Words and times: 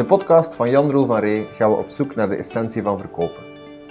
de 0.00 0.06
podcast 0.06 0.54
van 0.54 0.70
Jan 0.70 0.90
Roel 0.90 1.06
van 1.06 1.18
Ree 1.18 1.46
gaan 1.52 1.70
we 1.70 1.76
op 1.76 1.90
zoek 1.90 2.14
naar 2.14 2.28
de 2.28 2.36
essentie 2.36 2.82
van 2.82 2.98
verkopen. 2.98 3.42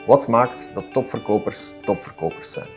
Wat 0.07 0.27
maakt 0.27 0.69
dat 0.73 0.93
topverkopers 0.93 1.73
topverkopers 1.81 2.51
zijn? 2.51 2.67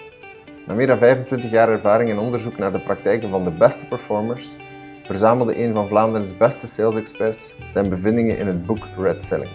Na 0.66 0.74
meer 0.74 0.86
dan 0.86 0.98
25 0.98 1.50
jaar 1.50 1.68
ervaring 1.68 2.10
in 2.10 2.18
onderzoek 2.18 2.58
naar 2.58 2.72
de 2.72 2.80
praktijken 2.80 3.30
van 3.30 3.44
de 3.44 3.50
beste 3.50 3.86
performers, 3.86 4.56
verzamelde 5.04 5.64
een 5.64 5.74
van 5.74 5.88
Vlaanderen's 5.88 6.36
beste 6.36 6.66
sales 6.66 6.94
experts 6.94 7.54
zijn 7.68 7.88
bevindingen 7.88 8.38
in 8.38 8.46
het 8.46 8.66
boek 8.66 8.84
Red 8.96 9.24
Selling. 9.24 9.50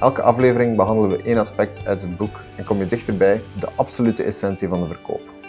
Elke 0.00 0.22
aflevering 0.22 0.76
behandelen 0.76 1.16
we 1.16 1.22
één 1.22 1.38
aspect 1.38 1.86
uit 1.86 2.02
het 2.02 2.16
boek 2.16 2.40
en 2.56 2.64
kom 2.64 2.78
je 2.78 2.86
dichterbij 2.86 3.42
de 3.58 3.68
absolute 3.76 4.22
essentie 4.22 4.68
van 4.68 4.80
de 4.80 4.86
verkoop. 4.86 5.41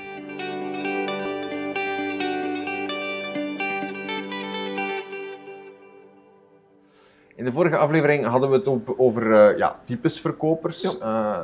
Vorige 7.53 7.77
aflevering 7.77 8.25
hadden 8.25 8.49
we 8.49 8.55
het 8.55 8.67
op, 8.67 8.93
over 8.97 9.23
uh, 9.25 9.57
ja, 9.57 9.79
types 9.85 10.19
verkopers. 10.19 10.97
Uh, 10.99 11.37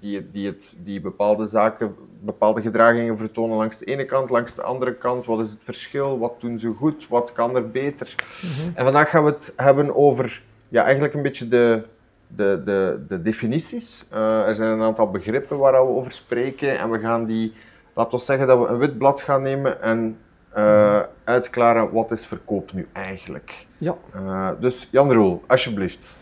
die, 0.00 0.30
die, 0.30 0.46
het, 0.46 0.78
die 0.84 1.00
bepaalde 1.00 1.46
zaken, 1.46 1.94
bepaalde 2.20 2.60
gedragingen 2.60 3.18
vertonen 3.18 3.56
langs 3.56 3.78
de 3.78 3.84
ene 3.84 4.04
kant, 4.04 4.30
langs 4.30 4.54
de 4.54 4.62
andere 4.62 4.94
kant. 4.94 5.26
Wat 5.26 5.40
is 5.40 5.50
het 5.50 5.64
verschil? 5.64 6.18
Wat 6.18 6.40
doen 6.40 6.58
ze 6.58 6.72
goed? 6.72 7.08
Wat 7.08 7.32
kan 7.32 7.56
er 7.56 7.70
beter? 7.70 8.14
Mhm. 8.42 8.70
En 8.74 8.84
vandaag 8.84 9.10
gaan 9.10 9.24
we 9.24 9.30
het 9.30 9.52
hebben 9.56 9.96
over 9.96 10.42
ja, 10.68 10.82
eigenlijk 10.82 11.14
een 11.14 11.22
beetje 11.22 11.48
de, 11.48 11.82
de, 12.26 12.62
de, 12.64 13.04
de 13.08 13.22
definities. 13.22 14.06
Uh, 14.12 14.46
er 14.46 14.54
zijn 14.54 14.70
een 14.70 14.82
aantal 14.82 15.10
begrippen 15.10 15.58
waar 15.58 15.72
we 15.72 15.78
over 15.78 16.12
spreken 16.12 16.78
en 16.78 16.90
we 16.90 16.98
gaan 16.98 17.24
die, 17.24 17.52
laten 17.94 18.18
we 18.18 18.24
zeggen 18.24 18.46
dat 18.46 18.58
we 18.58 18.66
een 18.66 18.78
wit 18.78 18.98
blad 18.98 19.20
gaan 19.20 19.42
nemen 19.42 19.82
en 19.82 20.18
uh, 20.56 21.00
uitklaren 21.24 21.92
wat 21.92 22.10
is 22.10 22.26
verkoop 22.26 22.72
nu 22.72 22.88
eigenlijk. 22.92 23.66
Ja. 23.78 23.96
Uh, 24.16 24.48
dus 24.60 24.88
Jan 24.90 25.12
Roel, 25.12 25.42
alsjeblieft. 25.46 26.16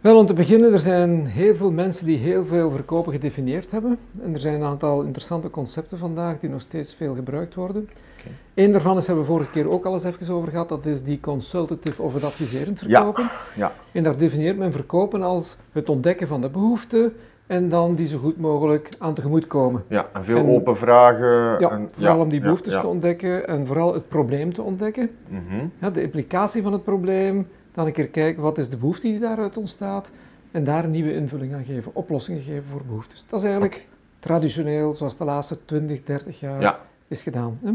Wel, 0.00 0.18
om 0.18 0.26
te 0.26 0.34
beginnen, 0.34 0.72
er 0.72 0.80
zijn 0.80 1.26
heel 1.26 1.54
veel 1.54 1.72
mensen 1.72 2.06
die 2.06 2.18
heel 2.18 2.44
veel 2.44 2.70
verkopen 2.70 3.12
gedefinieerd 3.12 3.70
hebben. 3.70 3.98
En 4.22 4.34
er 4.34 4.40
zijn 4.40 4.54
een 4.54 4.66
aantal 4.66 5.02
interessante 5.02 5.50
concepten 5.50 5.98
vandaag 5.98 6.38
die 6.38 6.50
nog 6.50 6.60
steeds 6.60 6.94
veel 6.94 7.14
gebruikt 7.14 7.54
worden. 7.54 7.88
Okay. 8.18 8.32
Eén 8.54 8.72
daarvan 8.72 8.96
is, 8.96 9.06
hebben 9.06 9.24
we 9.24 9.30
vorige 9.30 9.50
keer 9.50 9.70
ook 9.70 9.84
al 9.84 9.92
eens 9.92 10.04
even 10.04 10.34
over 10.34 10.50
gehad, 10.50 10.68
dat 10.68 10.86
is 10.86 11.02
die 11.02 11.20
consultative 11.20 12.02
of 12.02 12.14
het 12.14 12.24
adviserend 12.24 12.78
verkopen. 12.78 13.22
Ja. 13.22 13.30
ja. 13.54 13.72
En 13.92 14.02
daar 14.02 14.18
definieert 14.18 14.56
men 14.56 14.72
verkopen 14.72 15.22
als 15.22 15.56
het 15.72 15.88
ontdekken 15.88 16.28
van 16.28 16.40
de 16.40 16.48
behoeften 16.48 17.12
en 17.46 17.68
dan 17.68 17.94
die 17.94 18.06
zo 18.06 18.18
goed 18.18 18.36
mogelijk 18.36 18.88
aan 18.98 19.14
tegemoet 19.14 19.46
komen. 19.46 19.84
Ja, 19.88 20.06
en 20.12 20.24
veel 20.24 20.46
open 20.46 20.76
vragen. 20.76 21.60
Ja, 21.60 21.70
en, 21.70 21.88
vooral 21.92 22.20
om 22.20 22.28
die 22.28 22.40
behoeftes 22.40 22.72
te 22.72 22.86
ontdekken 22.86 23.48
en 23.48 23.66
vooral 23.66 23.94
het 23.94 24.08
probleem 24.08 24.52
te 24.52 24.62
ontdekken. 24.62 25.10
Mm 25.28 25.70
ja, 25.80 25.90
de 25.90 26.02
implicatie 26.02 26.62
van 26.62 26.72
het 26.72 26.84
probleem, 26.84 27.48
dan 27.72 27.86
een 27.86 27.92
keer 27.92 28.08
kijken 28.08 28.42
wat 28.42 28.58
is 28.58 28.68
de 28.68 28.76
behoefte 28.76 29.06
die 29.06 29.18
daaruit 29.18 29.56
ontstaat 29.56 30.10
en 30.50 30.64
daar 30.64 30.84
een 30.84 30.90
nieuwe 30.90 31.14
invulling 31.14 31.54
aan 31.54 31.64
geven, 31.64 31.94
oplossingen 31.94 32.42
geven 32.42 32.64
voor 32.64 32.82
behoeftes. 32.86 33.24
Dat 33.28 33.38
is 33.38 33.44
eigenlijk 33.44 33.86
traditioneel, 34.18 34.94
zoals 34.94 35.16
de 35.16 35.24
laatste 35.24 35.64
20, 35.64 36.04
30 36.04 36.40
jaar 36.40 36.78
is 37.08 37.22
gedaan. 37.22 37.58
Hè? 37.62 37.72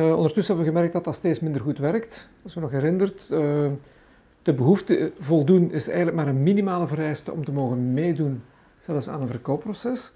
Uh, 0.00 0.16
ondertussen 0.16 0.54
hebben 0.54 0.64
we 0.64 0.78
gemerkt 0.78 0.92
dat 0.92 1.04
dat 1.04 1.14
steeds 1.14 1.40
minder 1.40 1.60
goed 1.60 1.78
werkt. 1.78 2.28
Als 2.42 2.54
je 2.54 2.60
nog 2.60 2.70
herinnert, 2.70 3.26
uh, 3.30 3.38
de 4.42 4.52
behoefte 4.52 5.12
voldoen 5.18 5.72
is 5.72 5.86
eigenlijk 5.86 6.16
maar 6.16 6.28
een 6.28 6.42
minimale 6.42 6.86
vereiste 6.86 7.32
om 7.32 7.44
te 7.44 7.52
mogen 7.52 7.92
meedoen 7.92 8.42
zelfs 8.84 9.08
aan 9.08 9.20
een 9.20 9.28
verkoopproces. 9.28 10.12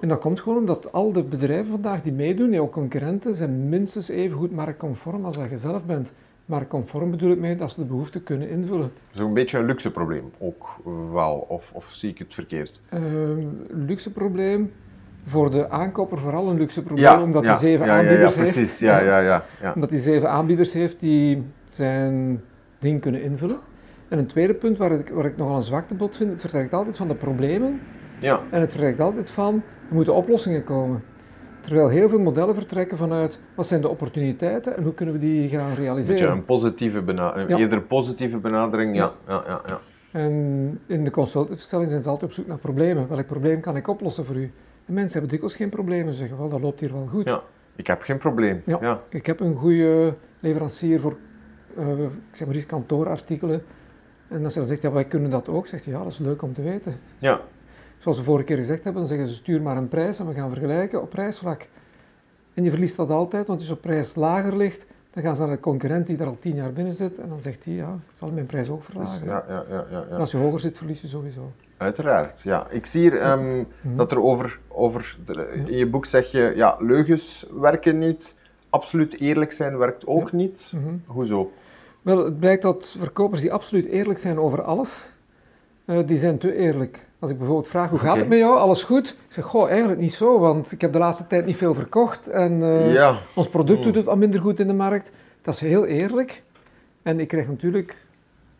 En 0.00 0.08
dat 0.08 0.18
komt 0.18 0.40
gewoon 0.40 0.58
omdat 0.58 0.92
al 0.92 1.12
de 1.12 1.22
bedrijven 1.22 1.70
vandaag 1.70 2.02
die 2.02 2.12
meedoen, 2.12 2.50
jouw 2.50 2.68
concurrenten, 2.68 3.34
zijn 3.34 3.68
minstens 3.68 4.08
even 4.08 4.36
goed 4.38 4.52
marktconform 4.52 5.24
als 5.24 5.36
dat 5.36 5.50
je 5.50 5.56
zelf 5.56 5.84
bent. 5.84 6.12
Marktconform 6.44 7.10
bedoel 7.10 7.30
ik 7.30 7.38
mee 7.38 7.56
dat 7.56 7.70
ze 7.70 7.80
de 7.80 7.86
behoeften 7.86 8.22
kunnen 8.22 8.48
invullen. 8.48 8.92
Zo'n 9.10 9.34
beetje 9.34 9.58
een 9.58 9.64
luxe 9.64 9.90
probleem 9.90 10.30
ook 10.38 10.76
wel, 11.12 11.46
of, 11.48 11.72
of 11.74 11.84
zie 11.84 12.10
ik 12.10 12.18
het 12.18 12.34
verkeerd? 12.34 12.80
Uh, 12.94 13.00
luxe 13.70 14.12
probleem, 14.12 14.72
voor 15.24 15.50
de 15.50 15.70
aankoper 15.70 16.18
vooral 16.18 16.48
een 16.48 16.56
luxe 16.56 16.82
probleem, 16.82 17.22
omdat 17.22 17.44
hij 17.44 17.56
zeven 17.56 17.86
ja, 17.86 17.98
aanbieders 17.98 18.34
ja, 18.34 18.40
precies. 18.40 18.78
Ja, 18.78 19.00
ja, 19.00 19.18
ja, 19.18 19.44
ja, 19.60 19.72
Omdat 19.74 19.90
hij 19.90 19.98
zeven 19.98 20.30
aanbieders 20.30 20.72
heeft 20.72 21.00
die 21.00 21.42
zijn 21.64 22.42
ding 22.78 23.00
kunnen 23.00 23.22
invullen. 23.22 23.58
En 24.16 24.22
een 24.22 24.28
tweede 24.28 24.54
punt 24.54 24.78
waar 24.78 24.92
ik, 24.92 25.08
waar 25.08 25.24
ik 25.24 25.36
nogal 25.36 25.56
een 25.56 25.62
zwaktebod 25.62 26.16
vind, 26.16 26.30
het 26.30 26.40
vertrekt 26.40 26.72
altijd 26.72 26.96
van 26.96 27.08
de 27.08 27.14
problemen. 27.14 27.80
Ja. 28.20 28.40
En 28.50 28.60
het 28.60 28.70
vertrekt 28.70 29.00
altijd 29.00 29.30
van, 29.30 29.62
er 29.88 29.94
moeten 29.94 30.14
oplossingen 30.14 30.64
komen. 30.64 31.02
Terwijl 31.60 31.88
heel 31.88 32.08
veel 32.08 32.20
modellen 32.20 32.54
vertrekken 32.54 32.96
vanuit, 32.96 33.38
wat 33.54 33.66
zijn 33.66 33.80
de 33.80 33.88
opportuniteiten 33.88 34.76
en 34.76 34.82
hoe 34.82 34.94
kunnen 34.94 35.14
we 35.14 35.20
die 35.20 35.48
gaan 35.48 35.74
realiseren. 35.74 36.30
Een, 36.30 36.36
een 36.36 36.44
positieve 36.44 37.02
benadering, 37.02 37.50
ja. 37.50 37.56
eerder 37.56 37.82
positieve 37.82 38.38
benadering, 38.38 38.96
ja. 38.96 39.12
ja. 39.26 39.42
Ja, 39.46 39.60
ja, 39.66 39.80
En 40.12 40.80
in 40.86 41.04
de 41.04 41.10
consultantverstelling 41.10 41.90
zijn 41.90 42.02
ze 42.02 42.08
altijd 42.08 42.30
op 42.30 42.36
zoek 42.36 42.46
naar 42.46 42.58
problemen. 42.58 43.08
Welk 43.08 43.26
probleem 43.26 43.60
kan 43.60 43.76
ik 43.76 43.88
oplossen 43.88 44.24
voor 44.24 44.36
u? 44.36 44.52
En 44.86 44.94
mensen 44.94 45.12
hebben 45.12 45.30
dikwijls 45.30 45.56
geen 45.56 45.68
problemen. 45.68 46.12
Ze 46.12 46.18
zeggen, 46.18 46.38
wel, 46.38 46.48
dat 46.48 46.60
loopt 46.60 46.80
hier 46.80 46.92
wel 46.92 47.06
goed. 47.06 47.24
Ja, 47.24 47.42
ik 47.76 47.86
heb 47.86 48.02
geen 48.02 48.18
probleem. 48.18 48.62
Ja, 48.64 49.02
ik 49.08 49.26
heb 49.26 49.40
een 49.40 49.56
goede 49.56 50.14
leverancier 50.40 51.00
voor, 51.00 51.16
uh, 51.78 52.02
ik 52.02 52.10
zeg 52.32 52.46
maar 52.46 52.56
eens, 52.56 52.66
kantoorartikelen 52.66 53.62
en 54.28 54.44
als 54.44 54.52
je 54.52 54.58
dan 54.58 54.68
zegt, 54.68 54.82
ja, 54.82 54.92
wij 54.92 55.04
kunnen 55.04 55.30
dat 55.30 55.48
ook, 55.48 55.66
zegt 55.66 55.84
je, 55.84 55.90
ja, 55.90 55.98
dat 55.98 56.12
is 56.12 56.18
leuk 56.18 56.42
om 56.42 56.52
te 56.52 56.62
weten. 56.62 56.98
Ja. 57.18 57.40
Zoals 57.98 58.18
we 58.18 58.24
vorige 58.24 58.44
keer 58.44 58.56
gezegd 58.56 58.84
hebben, 58.84 59.02
dan 59.02 59.10
zeggen 59.10 59.28
ze, 59.28 59.34
stuur 59.34 59.62
maar 59.62 59.76
een 59.76 59.88
prijs 59.88 60.18
en 60.18 60.26
we 60.26 60.34
gaan 60.34 60.50
vergelijken 60.50 61.02
op 61.02 61.10
prijsvlak. 61.10 61.66
En 62.54 62.64
je 62.64 62.70
verliest 62.70 62.96
dat 62.96 63.10
altijd, 63.10 63.46
want 63.46 63.58
als 63.58 63.68
je 63.68 63.74
op 63.74 63.80
prijs 63.80 64.14
lager 64.14 64.56
ligt, 64.56 64.86
dan 65.10 65.22
gaan 65.22 65.36
ze 65.36 65.42
naar 65.42 65.50
een 65.50 65.60
concurrent 65.60 66.06
die 66.06 66.16
daar 66.16 66.26
al 66.26 66.38
tien 66.40 66.54
jaar 66.54 66.72
binnen 66.72 66.92
zit 66.92 67.18
en 67.18 67.28
dan 67.28 67.42
zegt 67.42 67.64
hij, 67.64 67.74
ja, 67.74 67.92
ik 67.92 68.16
zal 68.18 68.30
mijn 68.30 68.46
prijs 68.46 68.68
ook 68.68 68.84
verlagen. 68.84 69.20
Dus, 69.20 69.28
ja, 69.28 69.44
ja, 69.48 69.64
ja, 69.70 69.86
ja, 69.90 70.04
En 70.10 70.16
als 70.16 70.30
je 70.30 70.36
hoger 70.36 70.60
zit, 70.60 70.76
verlies 70.76 71.00
je 71.00 71.06
sowieso. 71.06 71.52
Uiteraard, 71.76 72.42
ja. 72.42 72.66
Ik 72.70 72.86
zie 72.86 73.00
hier 73.00 73.16
ehm, 73.16 73.56
mhm. 73.56 73.96
dat 73.96 74.12
er 74.12 74.22
over, 74.22 74.58
over 74.68 75.16
in 75.66 75.76
je 75.76 75.86
boek 75.86 76.06
zeg 76.06 76.30
je, 76.30 76.52
ja, 76.54 76.76
leugens 76.78 77.46
werken 77.60 77.98
niet, 77.98 78.36
absoluut 78.70 79.20
eerlijk 79.20 79.52
zijn 79.52 79.78
werkt 79.78 80.06
ook 80.06 80.32
niet. 80.32 80.72
Mhm. 80.74 80.94
Hoezo? 81.06 81.52
Wel, 82.06 82.24
het 82.24 82.38
blijkt 82.38 82.62
dat 82.62 82.94
verkopers 82.98 83.40
die 83.40 83.52
absoluut 83.52 83.86
eerlijk 83.86 84.18
zijn 84.18 84.38
over 84.38 84.62
alles, 84.62 85.10
uh, 85.84 86.06
die 86.06 86.18
zijn 86.18 86.38
te 86.38 86.54
eerlijk. 86.54 87.06
Als 87.18 87.30
ik 87.30 87.38
bijvoorbeeld 87.38 87.68
vraag, 87.68 87.90
hoe 87.90 87.98
gaat 87.98 88.16
het 88.16 88.28
met 88.28 88.38
jou? 88.38 88.58
Alles 88.58 88.82
goed? 88.82 89.08
Ik 89.08 89.34
zeg, 89.34 89.44
goh, 89.44 89.68
eigenlijk 89.68 90.00
niet 90.00 90.12
zo, 90.12 90.38
want 90.38 90.72
ik 90.72 90.80
heb 90.80 90.92
de 90.92 90.98
laatste 90.98 91.26
tijd 91.26 91.46
niet 91.46 91.56
veel 91.56 91.74
verkocht 91.74 92.28
en 92.28 92.60
uh, 92.60 93.16
ons 93.34 93.48
product 93.48 93.78
doet 93.78 93.86
hmm. 93.86 93.96
het 93.96 94.04
wat 94.04 94.16
minder 94.16 94.40
goed 94.40 94.60
in 94.60 94.66
de 94.66 94.72
markt. 94.72 95.12
Dat 95.42 95.54
is 95.54 95.60
heel 95.60 95.86
eerlijk. 95.86 96.42
En 97.02 97.20
ik 97.20 97.28
krijg 97.28 97.48
natuurlijk 97.48 97.96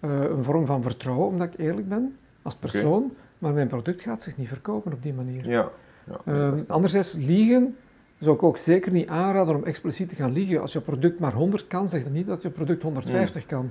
uh, 0.01 0.11
een 0.21 0.45
vorm 0.45 0.67
van 0.67 0.83
vertrouwen, 0.83 1.27
omdat 1.27 1.47
ik 1.47 1.59
eerlijk 1.59 1.89
ben, 1.89 2.17
als 2.43 2.55
persoon. 2.55 3.13
Maar 3.39 3.53
mijn 3.53 3.69
product 3.69 4.03
gaat 4.03 4.23
zich 4.23 4.37
niet 4.37 4.49
verkopen 4.49 4.93
op 4.93 5.03
die 5.03 5.15
manier. 5.15 5.49
Ja. 5.49 5.71
ja 6.05 6.33
uh, 6.33 6.53
anderzijds, 6.67 7.13
liegen 7.13 7.77
zou 8.19 8.37
ik 8.37 8.43
ook 8.43 8.59
zeker 8.59 8.93
niet 8.93 9.09
aanraden 9.09 9.57
om 9.57 9.65
expliciet 9.65 10.09
te 10.09 10.15
gaan 10.15 10.33
liegen. 10.33 10.61
Als 10.61 10.73
je 10.73 10.81
product 10.81 11.19
maar 11.19 11.33
100 11.33 11.67
kan, 11.67 11.89
zeg 11.89 12.03
dan 12.03 12.13
niet 12.13 12.27
dat 12.27 12.43
je 12.43 12.51
product 12.51 12.83
150 12.83 13.43
mm. 13.43 13.49
kan. 13.49 13.71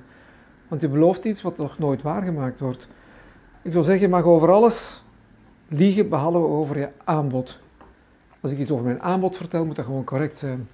Want 0.68 0.82
je 0.82 0.88
belooft 0.88 1.24
iets 1.24 1.42
wat 1.42 1.58
nog 1.58 1.80
nooit 1.80 2.02
waargemaakt 2.02 2.60
wordt. 2.60 2.88
Ik 3.62 3.72
zou 3.72 3.84
zeggen, 3.84 4.04
je 4.04 4.10
mag 4.12 4.24
over 4.24 4.52
alles 4.52 5.04
liegen, 5.68 6.10
behalve 6.10 6.38
over 6.38 6.80
je 6.80 6.90
aanbod. 7.04 7.60
Als 8.40 8.52
ik 8.52 8.60
iets 8.60 8.72
over 8.72 8.86
mijn 8.86 9.02
aanbod 9.02 9.38
vertel, 9.38 9.66
moet 9.66 9.76
dat 9.76 9.86
gewoon 9.86 10.04
correct 10.04 10.38
zijn. 10.38 10.68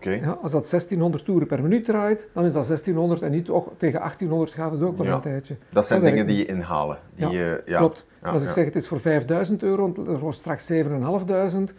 Ja, 0.00 0.38
als 0.42 0.52
dat 0.52 0.70
1600 0.70 1.24
toeren 1.24 1.46
per 1.46 1.62
minuut 1.62 1.84
draait, 1.84 2.28
dan 2.32 2.44
is 2.44 2.52
dat 2.52 2.66
1600 2.66 3.22
en 3.22 3.30
niet 3.30 3.50
oh, 3.50 3.66
tegen 3.76 3.98
1800 3.98 4.50
gaat 4.50 4.72
het 4.72 4.82
ook 4.82 4.96
nog 4.96 5.06
een 5.06 5.20
tijdje. 5.20 5.56
Dat 5.72 5.86
zijn 5.86 6.02
dingen 6.02 6.26
die 6.26 6.36
je 6.36 6.46
inhalen. 6.46 6.98
Die 7.14 7.28
ja, 7.28 7.32
je, 7.32 7.62
ja. 7.66 7.78
klopt. 7.78 8.06
als 8.22 8.44
ik 8.44 8.50
zeg 8.50 8.64
het 8.64 8.76
is 8.76 8.86
voor 8.86 9.00
5000 9.00 9.62
euro, 9.62 9.94
er 10.06 10.18
wordt 10.18 10.36
straks 10.36 10.66
7500, 10.66 11.72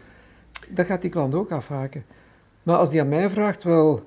dat 0.73 0.85
gaat 0.85 1.01
die 1.01 1.09
klant 1.09 1.35
ook 1.35 1.51
afhaken. 1.51 2.03
Maar 2.63 2.77
als 2.77 2.89
die 2.89 3.01
aan 3.01 3.09
mij 3.09 3.29
vraagt, 3.29 3.63
wel, 3.63 4.03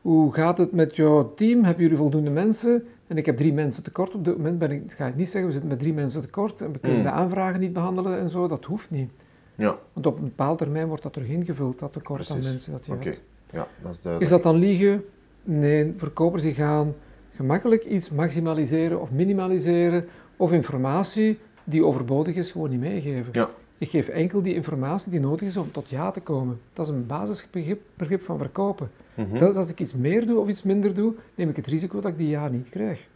hoe 0.00 0.32
gaat 0.32 0.58
het 0.58 0.72
met 0.72 0.96
jouw 0.96 1.34
team? 1.34 1.64
Hebben 1.64 1.82
jullie 1.82 1.98
voldoende 1.98 2.30
mensen? 2.30 2.86
En 3.06 3.16
ik 3.16 3.26
heb 3.26 3.36
drie 3.36 3.52
mensen 3.52 3.82
tekort 3.82 4.14
op 4.14 4.24
dit 4.24 4.36
moment, 4.36 4.58
ben 4.58 4.70
ik, 4.70 4.92
ga 4.92 5.06
ik 5.06 5.16
niet 5.16 5.28
zeggen, 5.28 5.44
we 5.44 5.52
zitten 5.52 5.70
met 5.70 5.78
drie 5.78 5.92
mensen 5.92 6.20
tekort 6.20 6.60
en 6.60 6.72
we 6.72 6.78
kunnen 6.78 7.00
hmm. 7.00 7.06
de 7.06 7.14
aanvragen 7.14 7.60
niet 7.60 7.72
behandelen 7.72 8.18
en 8.18 8.30
zo, 8.30 8.48
dat 8.48 8.64
hoeft 8.64 8.90
niet. 8.90 9.10
Ja. 9.54 9.78
Want 9.92 10.06
op 10.06 10.16
een 10.16 10.24
bepaald 10.24 10.58
termijn 10.58 10.86
wordt 10.86 11.02
dat 11.02 11.12
terug 11.12 11.28
ingevuld, 11.28 11.78
dat 11.78 11.92
tekort 11.92 12.30
aan 12.30 12.38
mensen 12.38 12.72
dat 12.72 12.86
je 12.86 12.92
hebt. 12.92 13.20
Ja, 13.50 13.66
dat 13.82 13.92
is, 13.92 14.00
duidelijk. 14.00 14.22
is 14.22 14.28
dat 14.28 14.42
dan 14.42 14.56
liegen? 14.56 15.04
Nee, 15.42 15.94
verkopers 15.96 16.42
die 16.42 16.54
gaan 16.54 16.94
gemakkelijk 17.34 17.84
iets 17.84 18.10
maximaliseren 18.10 19.00
of 19.00 19.10
minimaliseren 19.10 20.04
of 20.36 20.52
informatie 20.52 21.38
die 21.64 21.84
overbodig 21.84 22.34
is 22.34 22.50
gewoon 22.50 22.70
niet 22.70 22.80
meegeven. 22.80 23.28
Ja. 23.32 23.50
Ik 23.78 23.88
geef 23.88 24.08
enkel 24.08 24.42
die 24.42 24.54
informatie 24.54 25.10
die 25.10 25.20
nodig 25.20 25.40
is 25.40 25.56
om 25.56 25.72
tot 25.72 25.88
ja 25.88 26.10
te 26.10 26.20
komen. 26.20 26.60
Dat 26.72 26.86
is 26.86 26.92
een 26.92 27.06
basisbegrip 27.06 27.80
begrip 27.94 28.22
van 28.22 28.38
verkopen. 28.38 28.90
Mm 29.14 29.38
Dat 29.38 29.56
als 29.56 29.70
ik 29.70 29.80
iets 29.80 29.94
meer 29.94 30.26
doe 30.26 30.38
of 30.40 30.48
iets 30.48 30.62
minder 30.62 30.94
doe, 30.94 31.14
neem 31.34 31.48
ik 31.48 31.56
het 31.56 31.66
risico 31.66 32.00
dat 32.00 32.10
ik 32.10 32.16
die 32.16 32.28
ja 32.28 32.48
niet 32.48 32.68
krijg. 32.68 33.08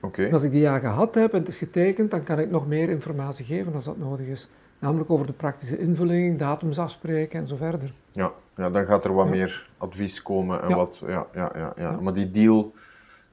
Okay. 0.00 0.26
En 0.26 0.32
als 0.32 0.42
ik 0.42 0.50
die 0.50 0.60
ja 0.60 0.78
gehad 0.78 1.14
heb 1.14 1.32
en 1.32 1.38
het 1.38 1.48
is 1.48 1.58
getekend, 1.58 2.10
dan 2.10 2.22
kan 2.22 2.38
ik 2.38 2.50
nog 2.50 2.66
meer 2.66 2.88
informatie 2.88 3.44
geven 3.44 3.74
als 3.74 3.84
dat 3.84 3.98
nodig 3.98 4.26
is. 4.26 4.48
Namelijk 4.78 5.10
over 5.10 5.26
de 5.26 5.32
praktische 5.32 5.78
invulling, 5.78 6.38
datums 6.38 6.78
afspreken 6.78 7.40
en 7.40 7.46
zo 7.46 7.56
verder. 7.56 7.92
Ja, 8.10 8.32
ja 8.56 8.70
dan 8.70 8.86
gaat 8.86 9.04
er 9.04 9.14
wat 9.14 9.28
meer 9.28 9.68
advies 9.78 10.22
komen 10.22 10.62
en 10.62 10.76
wat, 10.76 11.02
ja, 11.06 11.26
ja, 11.34 11.52
ja, 11.54 11.72
ja. 11.76 12.00
Maar 12.00 12.12
die 12.12 12.30
deal 12.30 12.72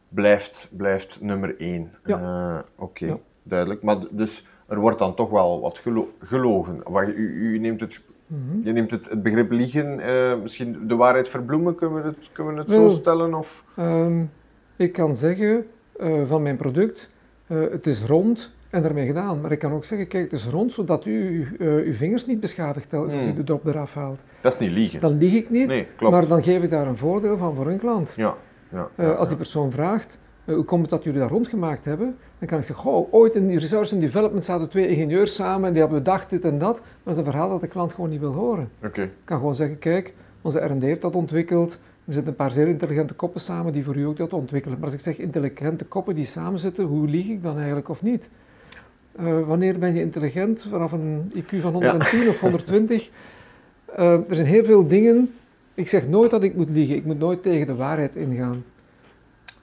blijft, 0.10 0.70
blijft 0.72 1.22
nummer 1.22 1.60
één. 1.60 1.92
Ja. 2.06 2.20
Eh, 2.20 2.84
oké, 2.84 3.20
duidelijk. 3.44 3.84
Maar 3.84 3.98
dus 4.12 4.46
er 4.74 4.80
wordt 4.80 5.00
dan 5.00 5.16
toch 5.16 5.30
wel 5.30 5.62
wat 5.62 5.82
gelogen. 6.20 6.82
Wat, 6.84 7.08
u, 7.08 7.54
u 7.54 7.60
neemt 7.60 7.80
het 7.80 8.02
mhm. 8.28 8.40
Je 8.64 8.72
neemt 8.72 8.92
het, 8.92 9.10
het 9.10 9.24
begrip 9.24 9.52
liegen, 9.52 10.00
uh, 10.00 10.42
misschien 10.42 10.88
de 10.88 10.96
waarheid 10.96 11.28
verbloemen, 11.30 11.76
kunnen 11.76 12.02
we 12.02 12.08
het, 12.08 12.30
kunnen 12.32 12.54
we 12.54 12.60
het 12.60 12.70
zo 12.70 12.90
stellen? 12.90 13.34
Of? 13.34 13.64
Um, 13.80 14.32
ik 14.76 14.94
kan 14.94 15.16
zeggen 15.16 15.66
uh, 16.00 16.22
van 16.26 16.42
mijn 16.42 16.56
product, 16.56 17.10
uh, 17.48 17.72
het 17.72 17.88
is 17.88 18.04
rond 18.04 18.52
en 18.70 18.82
daarmee 18.82 19.06
gedaan. 19.06 19.42
Maar 19.42 19.52
ik 19.52 19.60
kan 19.60 19.72
ook 19.72 19.86
zeggen, 19.86 20.08
kijk, 20.08 20.24
het 20.24 20.40
is 20.40 20.48
rond 20.48 20.72
zodat 20.72 21.06
u 21.06 21.48
uw 21.60 21.94
vingers 21.94 22.26
niet 22.26 22.40
beschadigt 22.40 22.94
als 22.94 23.14
hmm. 23.14 23.30
u 23.30 23.34
de 23.34 23.44
drop 23.44 23.66
eraf 23.66 23.94
haalt. 23.94 24.24
Dat 24.42 24.54
is 24.54 24.60
niet 24.60 24.72
liegen. 24.72 25.00
Dan 25.00 25.18
lieg 25.18 25.34
ik 25.34 25.50
niet, 25.50 25.68
nee, 25.68 25.88
klopt. 25.96 26.14
maar 26.14 26.28
dan 26.28 26.44
geef 26.44 26.64
ik 26.64 26.70
daar 26.70 26.88
een 26.88 26.98
voordeel 26.98 27.38
van 27.38 27.56
voor 27.56 27.68
een 27.68 27.80
klant. 27.80 28.14
Ja. 28.16 28.36
Ja, 28.98 29.12
als 29.12 29.28
die 29.28 29.38
persoon 29.38 29.72
vraagt, 29.72 30.20
hoe 30.46 30.64
komt 30.64 30.82
het 30.82 30.90
dat 30.90 31.04
jullie 31.04 31.20
dat 31.20 31.30
rondgemaakt 31.30 31.86
hebben? 31.86 32.18
Dan 32.44 32.52
kan 32.52 32.62
ik 32.62 32.68
zeggen, 32.68 32.86
goh, 32.86 33.14
ooit 33.14 33.36
in 33.36 33.48
die 33.48 33.78
and 33.78 34.00
development 34.00 34.46
zaten 34.46 34.70
twee 34.70 34.88
ingenieurs 34.88 35.36
samen 35.36 35.68
en 35.68 35.74
die 35.74 35.82
hebben 35.82 36.04
bedacht 36.04 36.30
dit 36.30 36.44
en 36.44 36.58
dat. 36.58 36.80
Maar 36.80 36.86
dat 37.04 37.14
is 37.14 37.20
een 37.20 37.32
verhaal 37.32 37.50
dat 37.50 37.62
de 37.62 37.68
klant 37.68 37.94
gewoon 37.94 38.10
niet 38.10 38.20
wil 38.20 38.32
horen. 38.34 38.70
Okay. 38.84 39.04
Ik 39.04 39.12
kan 39.24 39.38
gewoon 39.38 39.56
zeggen, 39.56 39.80
kijk, 39.80 40.14
onze 40.42 40.60
R&D 40.60 40.82
heeft 40.82 41.02
dat 41.02 41.16
ontwikkeld. 41.16 41.72
Er 42.06 42.14
zitten 42.14 42.32
een 42.32 42.38
paar 42.38 42.52
zeer 42.52 42.68
intelligente 42.68 43.14
koppen 43.14 43.42
samen 43.42 43.74
die 43.74 43.84
voor 43.84 43.96
u 43.96 44.04
ook 44.04 44.18
dat 44.18 44.34
ontwikkelen. 44.34 44.78
Maar 44.78 44.86
als 44.86 44.98
ik 44.98 45.00
zeg 45.00 45.18
intelligente 45.18 45.86
koppen 45.86 46.16
die 46.16 46.26
samen 46.26 46.60
zitten, 46.60 46.86
hoe 46.86 47.08
lieg 47.08 47.28
ik 47.28 47.44
dan 47.44 47.56
eigenlijk 47.58 47.90
of 47.90 48.02
niet? 48.02 48.30
Uh, 49.20 49.48
wanneer 49.48 49.80
ben 49.80 49.94
je 49.94 50.02
intelligent? 50.02 50.66
Vanaf 50.70 50.92
een 50.92 51.32
IQ 51.36 51.62
van 51.62 51.74
110 51.74 52.30
of 52.30 52.40
120? 52.40 53.10
Uh, 54.00 54.14
er 54.14 54.36
zijn 54.36 54.48
heel 54.48 54.64
veel 54.64 54.88
dingen. 54.88 55.34
Ik 55.74 55.88
zeg 55.88 56.08
nooit 56.08 56.32
dat 56.32 56.44
ik 56.44 56.56
moet 56.56 56.70
liegen. 56.70 56.96
Ik 56.96 57.06
moet 57.06 57.20
nooit 57.20 57.44
tegen 57.44 57.68
de 57.68 57.76
waarheid 57.76 58.16
ingaan. 58.16 58.64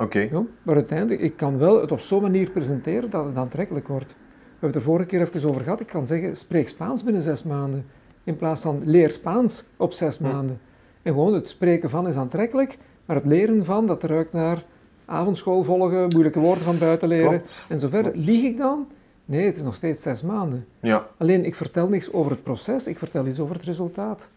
Oké. 0.00 0.46
Maar 0.62 0.74
uiteindelijk, 0.74 1.20
ik 1.20 1.36
kan 1.36 1.58
wel 1.58 1.80
het 1.80 1.92
op 1.92 2.00
zo'n 2.00 2.22
manier 2.22 2.50
presenteren 2.50 3.10
dat 3.10 3.24
het 3.24 3.36
aantrekkelijk 3.36 3.88
wordt. 3.88 4.08
We 4.08 4.16
hebben 4.50 4.68
het 4.68 4.76
er 4.76 4.82
vorige 4.82 5.06
keer 5.06 5.20
even 5.20 5.48
over 5.48 5.62
gehad. 5.62 5.80
Ik 5.80 5.86
kan 5.86 6.06
zeggen, 6.06 6.36
spreek 6.36 6.68
Spaans 6.68 7.02
binnen 7.02 7.22
zes 7.22 7.42
maanden. 7.42 7.86
In 8.24 8.36
plaats 8.36 8.60
van 8.60 8.82
leer 8.84 9.10
Spaans 9.10 9.64
op 9.76 9.92
zes 9.92 10.18
maanden. 10.18 10.60
En 11.02 11.12
gewoon 11.12 11.34
het 11.34 11.48
spreken 11.48 11.90
van 11.90 12.08
is 12.08 12.16
aantrekkelijk, 12.16 12.78
maar 13.06 13.16
het 13.16 13.24
leren 13.26 13.64
van, 13.64 13.86
dat 13.86 14.02
ruikt 14.02 14.32
naar 14.32 14.64
avondschool 15.04 15.62
volgen, 15.62 16.08
moeilijke 16.08 16.40
woorden 16.40 16.64
van 16.64 16.78
buiten 16.78 17.08
leren 17.08 17.42
en 17.68 17.78
zo 17.78 17.88
verder. 17.88 18.16
Lieg 18.16 18.42
ik 18.42 18.56
dan? 18.56 18.86
Nee, 19.24 19.46
het 19.46 19.56
is 19.56 19.62
nog 19.62 19.74
steeds 19.74 20.02
zes 20.02 20.22
maanden. 20.22 20.66
Ja. 20.80 21.06
Alleen, 21.16 21.44
ik 21.44 21.54
vertel 21.54 21.88
niks 21.88 22.12
over 22.12 22.30
het 22.30 22.42
proces, 22.42 22.86
ik 22.86 22.98
vertel 22.98 23.26
iets 23.26 23.40
over 23.40 23.54
het 23.54 23.64
resultaat. 23.64 24.28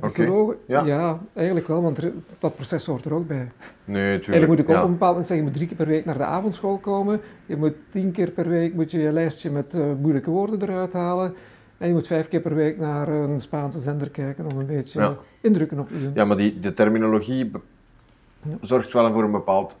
Heb 0.00 0.14
gelogen? 0.14 0.56
Ja. 0.66 0.84
ja. 0.84 1.18
eigenlijk 1.34 1.66
wel, 1.68 1.82
want 1.82 2.00
dat 2.38 2.54
proces 2.54 2.86
hoort 2.86 3.04
er 3.04 3.14
ook 3.14 3.26
bij. 3.26 3.36
Nee, 3.84 4.02
natuurlijk. 4.02 4.26
Eigenlijk 4.26 4.48
moet 4.48 4.58
ik 4.58 4.68
ook 4.68 4.76
op 4.76 4.82
een 4.82 4.92
bepaald 4.92 5.10
moment 5.10 5.26
zeggen, 5.26 5.36
je 5.36 5.50
moet 5.50 5.52
drie 5.52 5.66
keer 5.66 5.76
per 5.76 5.86
week 5.86 6.04
naar 6.04 6.18
de 6.18 6.24
avondschool 6.24 6.78
komen. 6.78 7.20
Je 7.46 7.56
moet 7.56 7.74
tien 7.90 8.12
keer 8.12 8.30
per 8.30 8.48
week 8.48 8.74
moet 8.74 8.90
je, 8.90 8.98
je 8.98 9.12
lijstje 9.12 9.50
met 9.50 9.74
uh, 9.74 9.84
moeilijke 10.00 10.30
woorden 10.30 10.62
eruit 10.62 10.92
halen. 10.92 11.34
En 11.78 11.88
je 11.88 11.94
moet 11.94 12.06
vijf 12.06 12.28
keer 12.28 12.40
per 12.40 12.54
week 12.54 12.78
naar 12.78 13.08
een 13.08 13.40
Spaanse 13.40 13.80
zender 13.80 14.10
kijken 14.10 14.44
om 14.52 14.58
een 14.58 14.66
beetje 14.66 15.16
indrukken 15.40 15.78
op 15.78 15.88
te 15.88 16.02
doen. 16.02 16.10
Ja, 16.14 16.24
maar 16.24 16.36
die, 16.36 16.60
de 16.60 16.74
terminologie 16.74 17.50
zorgt 18.60 18.92
wel 18.92 19.12
voor 19.12 19.22
een 19.22 19.30
bepaald 19.30 19.76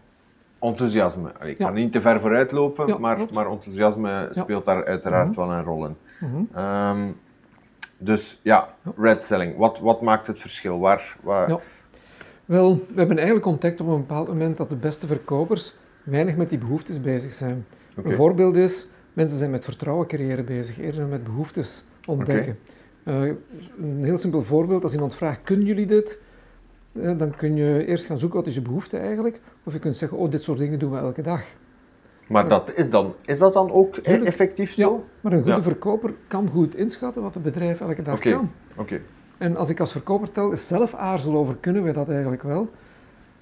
enthousiasme. 0.58 1.32
Ik 1.44 1.58
kan 1.58 1.74
niet 1.74 1.92
te 1.92 2.00
ver 2.00 2.20
vooruit 2.20 2.52
lopen, 2.52 3.00
maar, 3.00 3.18
maar 3.32 3.50
enthousiasme 3.50 4.28
speelt 4.30 4.64
daar 4.64 4.84
uiteraard 4.84 5.28
mhm. 5.28 5.40
wel 5.40 5.52
een 5.52 5.64
rol 5.64 5.84
in. 5.84 5.96
Mhm. 6.20 6.58
Ehm, 6.58 6.98
dus 7.98 8.40
ja, 8.42 8.74
red 8.96 9.22
selling. 9.22 9.56
Wat, 9.56 9.78
wat 9.78 10.02
maakt 10.02 10.26
het 10.26 10.40
verschil? 10.40 10.78
Waar, 10.78 11.16
waar... 11.22 11.48
Ja. 11.48 11.60
Wel, 12.44 12.74
we 12.74 12.94
hebben 12.94 13.16
eigenlijk 13.16 13.46
ontdekt 13.46 13.80
op 13.80 13.88
een 13.88 13.96
bepaald 13.96 14.28
moment 14.28 14.56
dat 14.56 14.68
de 14.68 14.76
beste 14.76 15.06
verkopers 15.06 15.74
weinig 16.04 16.36
met 16.36 16.48
die 16.48 16.58
behoeftes 16.58 17.00
bezig 17.00 17.32
zijn. 17.32 17.66
Een 17.96 18.12
voorbeeld 18.12 18.56
is, 18.56 18.88
mensen 19.12 19.38
zijn 19.38 19.50
met 19.50 19.64
vertrouwen 19.64 20.06
creëren 20.06 20.44
bezig, 20.44 20.78
eerder 20.78 21.06
met 21.06 21.24
behoeftes 21.24 21.84
ontdekken. 22.06 22.58
Uh, 23.04 23.32
een 23.78 24.04
heel 24.04 24.18
simpel 24.18 24.42
voorbeeld, 24.42 24.82
als 24.82 24.92
iemand 24.92 25.14
vraagt, 25.14 25.42
kunnen 25.42 25.66
jullie 25.66 25.86
dit? 25.86 26.18
Uh, 26.92 27.18
dan 27.18 27.36
kun 27.36 27.56
je 27.56 27.86
eerst 27.86 28.06
gaan 28.06 28.18
zoeken, 28.18 28.38
wat 28.38 28.48
is 28.48 28.54
je 28.54 28.62
behoefte 28.62 28.96
eigenlijk? 28.96 29.40
Of 29.64 29.72
je 29.72 29.78
kunt 29.78 29.96
zeggen, 29.96 30.18
oh, 30.18 30.30
dit 30.30 30.42
soort 30.42 30.58
dingen 30.58 30.78
doen 30.78 30.90
we 30.90 30.96
elke 30.96 31.22
dag. 31.22 31.42
Maar 32.28 32.48
dat 32.48 32.74
is, 32.74 32.90
dan, 32.90 33.14
is 33.24 33.38
dat 33.38 33.52
dan 33.52 33.70
ook 33.70 33.96
effectief 33.96 34.74
zo? 34.74 34.92
Ja, 34.92 35.00
maar 35.20 35.32
een 35.32 35.42
goede 35.42 35.62
verkoper 35.62 36.14
kan 36.26 36.48
goed 36.48 36.74
inschatten 36.74 37.22
wat 37.22 37.34
het 37.34 37.42
bedrijf 37.42 37.80
elke 37.80 38.02
dag 38.02 38.18
kan. 38.18 38.50
Oké. 38.76 39.00
En 39.38 39.56
als 39.56 39.70
ik 39.70 39.80
als 39.80 39.92
verkoper 39.92 40.32
telkens 40.32 40.66
zelf 40.66 40.94
aarzel 40.94 41.36
over 41.36 41.56
kunnen 41.56 41.82
we 41.82 41.92
dat 41.92 42.08
eigenlijk 42.08 42.42
wel, 42.42 42.70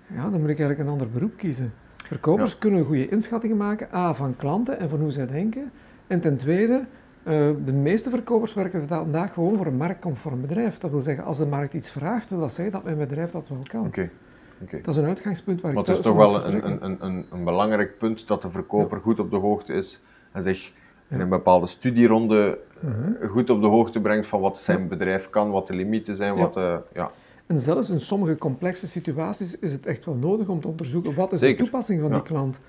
ja, 0.06 0.22
dan 0.22 0.40
moet 0.40 0.50
ik 0.50 0.58
eigenlijk 0.58 0.78
een 0.78 0.88
ander 0.88 1.10
beroep 1.10 1.36
kiezen. 1.36 1.72
Verkopers 1.96 2.58
kunnen 2.58 2.84
goede 2.84 3.08
inschattingen 3.08 3.56
maken, 3.56 3.88
A, 3.94 4.14
van 4.14 4.36
klanten 4.36 4.78
en 4.78 4.88
van 4.88 5.00
hoe 5.00 5.10
zij 5.10 5.26
denken. 5.26 5.70
En 6.06 6.20
ten 6.20 6.36
tweede, 6.36 6.84
uh, 7.24 7.50
de 7.64 7.72
meeste 7.72 8.10
verkopers 8.10 8.54
werken 8.54 8.88
vandaag 8.88 9.32
gewoon 9.32 9.56
voor 9.56 9.66
een 9.66 9.76
marktconform 9.76 10.40
bedrijf. 10.40 10.78
Dat 10.78 10.90
wil 10.90 11.00
zeggen, 11.00 11.24
als 11.24 11.38
de 11.38 11.46
markt 11.46 11.74
iets 11.74 11.90
vraagt, 11.90 12.30
wil 12.30 12.38
dat 12.38 12.52
zeggen 12.52 12.74
dat 12.74 12.84
mijn 12.84 12.98
bedrijf 12.98 13.30
dat 13.30 13.48
wel 13.48 13.62
kan. 13.70 13.86
Oké. 13.86 14.10
Dat 14.58 14.94
is 14.94 14.96
een 14.96 15.08
uitgangspunt 15.08 15.60
waar 15.60 15.72
maar 15.72 15.82
ik 15.82 15.88
het 15.88 15.96
is 15.96 16.04
toch 16.04 16.16
wel 16.16 16.44
een, 16.44 16.66
een, 16.66 17.04
een, 17.04 17.26
een, 17.30 17.44
belangrijk 17.44 17.98
punt 17.98 18.28
dat 18.28 18.42
de 18.42 18.50
verkoper 18.50 19.00
goed 19.00 19.18
op 19.18 19.30
de 19.30 19.36
hoogte 19.36 19.72
is 19.72 20.00
en 20.32 20.42
zich 20.42 20.72
in 21.08 21.20
een 21.20 21.28
bepaalde 21.28 21.66
studieronde 21.66 22.58
mhm. 22.80 23.28
goed 23.28 23.50
op 23.50 23.60
de 23.60 23.66
hoogte 23.66 24.00
brengt 24.00 24.26
van 24.26 24.40
wat 24.40 24.58
zijn 24.58 24.88
bedrijf 24.88 25.30
kan, 25.30 25.50
wat 25.50 25.66
de 25.66 25.74
limieten 25.74 26.14
zijn, 26.14 26.34
wat... 26.34 26.56
Uh, 26.56 26.76
ja. 26.94 27.10
En 27.46 27.60
zelfs 27.60 27.90
in 27.90 28.00
sommige 28.00 28.36
complexe 28.36 28.88
situaties 28.88 29.58
is 29.58 29.72
het 29.72 29.86
echt 29.86 30.04
wel 30.04 30.14
nodig 30.14 30.48
om 30.48 30.60
te 30.60 30.68
onderzoeken 30.68 31.14
wat 31.14 31.32
is 31.32 31.40
de 31.40 31.54
toepassing 31.54 32.00
van 32.00 32.12
die 32.12 32.22
klant. 32.22 32.60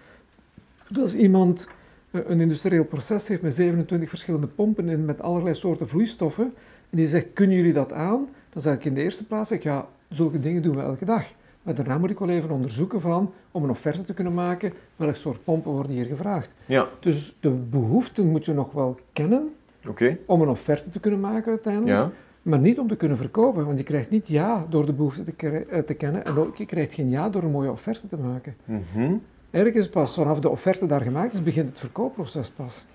Dus 0.89 1.03
als 1.03 1.15
iemand 1.15 1.67
eh, 2.11 2.21
een 2.27 2.39
industrieel 2.39 2.85
proces 2.85 3.27
heeft 3.27 3.41
met 3.41 3.53
27 3.53 4.09
verschillende 4.09 4.47
pompen 4.47 4.89
in 4.89 5.05
met 5.05 5.21
allerlei 5.21 5.55
soorten 5.55 5.87
vloeistoffen 5.87 6.53
en 6.89 6.97
die 6.97 7.07
zegt, 7.07 7.27
kunnen 7.33 7.55
jullie 7.55 7.73
dat 7.73 7.91
aan? 7.91 8.27
Dan 8.49 8.61
zeg 8.61 8.73
ik 8.73 8.85
in 8.85 8.93
de 8.93 9.01
eerste 9.01 9.25
plaats, 9.25 9.49
zeg, 9.49 9.63
ja, 9.63 9.87
zulke 10.09 10.39
dingen 10.39 10.61
doen 10.61 10.75
we 10.75 10.81
elke 10.81 11.05
dag. 11.05 11.25
Maar 11.67 11.75
daarna 11.75 11.97
moet 11.97 12.09
ik 12.09 12.19
wel 12.19 12.29
even 12.29 12.49
onderzoeken 12.49 13.01
van, 13.01 13.33
om 13.51 13.63
een 13.63 13.69
offerte 13.69 14.03
te 14.03 14.13
kunnen 14.13 14.33
maken, 14.33 14.73
welk 14.95 15.15
soort 15.15 15.43
pompen 15.43 15.71
worden 15.71 15.91
hier 15.91 16.05
gevraagd. 16.05 16.53
Ja. 16.65 16.87
Dus 16.99 17.35
de 17.39 17.49
behoeften 17.49 18.27
moet 18.27 18.45
je 18.45 18.53
nog 18.53 18.71
wel 18.71 18.99
kennen, 19.13 19.53
okay. 19.87 20.19
om 20.25 20.41
een 20.41 20.47
offerte 20.47 20.89
te 20.89 20.99
kunnen 20.99 21.19
maken 21.19 21.49
uiteindelijk. 21.51 21.97
Ja. 21.97 22.11
Maar 22.41 22.59
niet 22.59 22.79
om 22.79 22.87
te 22.87 22.95
kunnen 22.95 23.17
verkopen, 23.17 23.65
want 23.65 23.77
je 23.77 23.83
krijgt 23.83 24.09
niet 24.09 24.27
ja 24.27 24.65
door 24.69 24.85
de 24.85 24.93
behoefte 24.93 25.23
te, 25.23 25.49
eh, 25.49 25.79
te 25.79 25.93
kennen 25.93 26.25
en 26.25 26.37
ook 26.37 26.55
je 26.55 26.65
krijgt 26.65 26.93
geen 26.93 27.09
ja 27.09 27.29
door 27.29 27.43
een 27.43 27.51
mooie 27.51 27.71
offerte 27.71 28.07
te 28.07 28.17
maken. 28.17 28.55
Mm 28.65 28.83
-hmm. 28.93 29.21
Eigenlijk 29.51 29.75
is 29.75 29.83
het 29.83 29.91
pas 29.91 30.13
vanaf 30.13 30.39
de 30.39 30.49
offerte 30.49 30.85
daar 30.85 31.01
gemaakt 31.01 31.33
is, 31.33 31.43
begint 31.43 31.69
het 31.69 31.79
verkoopproces 31.79 32.49
pas. 32.49 32.85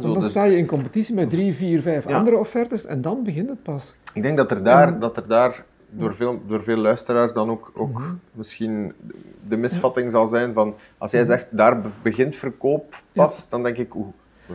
dan 0.00 0.14
dus... 0.14 0.30
sta 0.30 0.44
je 0.44 0.56
in 0.56 0.66
competitie 0.66 1.14
met 1.14 1.30
drie, 1.30 1.54
vier, 1.54 1.82
vijf 1.82 2.06
andere 2.06 2.36
offertes 2.36 2.86
en 2.86 3.00
dan 3.00 3.22
begint 3.24 3.48
het 3.48 3.62
pas. 3.62 3.94
Ik 4.14 4.22
denk 4.22 4.36
dat 4.36 4.50
er 4.50 4.64
daar, 4.64 4.98
dat 4.98 5.16
er 5.16 5.28
daar 5.28 5.64
door 5.92 6.14
veel, 6.14 6.42
door 6.46 6.62
veel 6.62 6.76
luisteraars 6.76 7.32
dan 7.32 7.50
ook, 7.50 7.70
ook 7.74 7.98
mhm. 7.98 8.12
misschien 8.32 8.92
de 9.48 9.56
misvatting 9.56 10.10
zal 10.10 10.26
zijn 10.26 10.52
van 10.52 10.74
als 10.98 11.10
jij 11.10 11.20
mhm. 11.20 11.30
zegt 11.30 11.46
daar 11.50 11.80
begint 12.02 12.36
verkoop 12.36 13.02
pas, 13.12 13.48
dan 13.48 13.62
denk 13.62 13.76
ik, 13.76 13.94
oeh, 13.94 14.08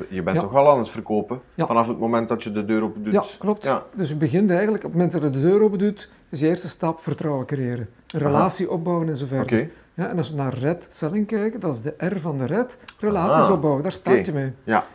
je 0.10 0.22
bent 0.22 0.40
toch 0.40 0.56
al 0.56 0.72
aan 0.72 0.80
het 0.80 0.90
verkopen 0.90 1.42
vanaf 1.58 1.88
het 1.88 2.00
moment 2.00 2.30
dat 2.30 2.44
je 2.44 2.52
de 2.52 2.66
deur 2.66 2.84
open 2.84 3.04
doet. 3.04 3.14
Ja, 3.14 3.24
klopt. 3.40 3.70
Dus 3.96 4.10
je 4.10 4.16
begint 4.16 4.50
eigenlijk 4.52 4.84
op 4.84 4.90
het 4.90 5.00
moment 5.00 5.12
dat 5.12 5.22
je 5.22 5.40
de 5.40 5.48
deur 5.48 5.62
open 5.62 5.80
doet, 5.80 6.10
is 6.30 6.40
je 6.40 6.48
eerste 6.48 6.68
stap 6.68 7.02
vertrouwen 7.02 7.46
creëren, 7.46 7.90
een 8.08 8.20
relatie 8.20 8.72
opbouwen 8.72 9.08
en 9.10 9.18
zo 9.18 9.26
verder. 9.26 9.70
Ja, 9.94 10.10
en 10.10 10.18
als 10.18 10.30
we 10.30 10.36
naar 10.36 10.54
red 10.54 10.88
selling 10.90 11.28
kijken, 11.28 11.60
dat 11.60 11.74
is 11.74 11.82
de 11.82 11.94
R 11.98 12.20
van 12.20 12.38
de 12.38 12.46
red, 12.46 12.78
relaties 13.00 13.50
opbouwen, 13.50 13.84
daar 13.84 13.92
start 13.92 14.26
je 14.26 14.34
mee. 14.34 14.52
Ja. 14.64 14.86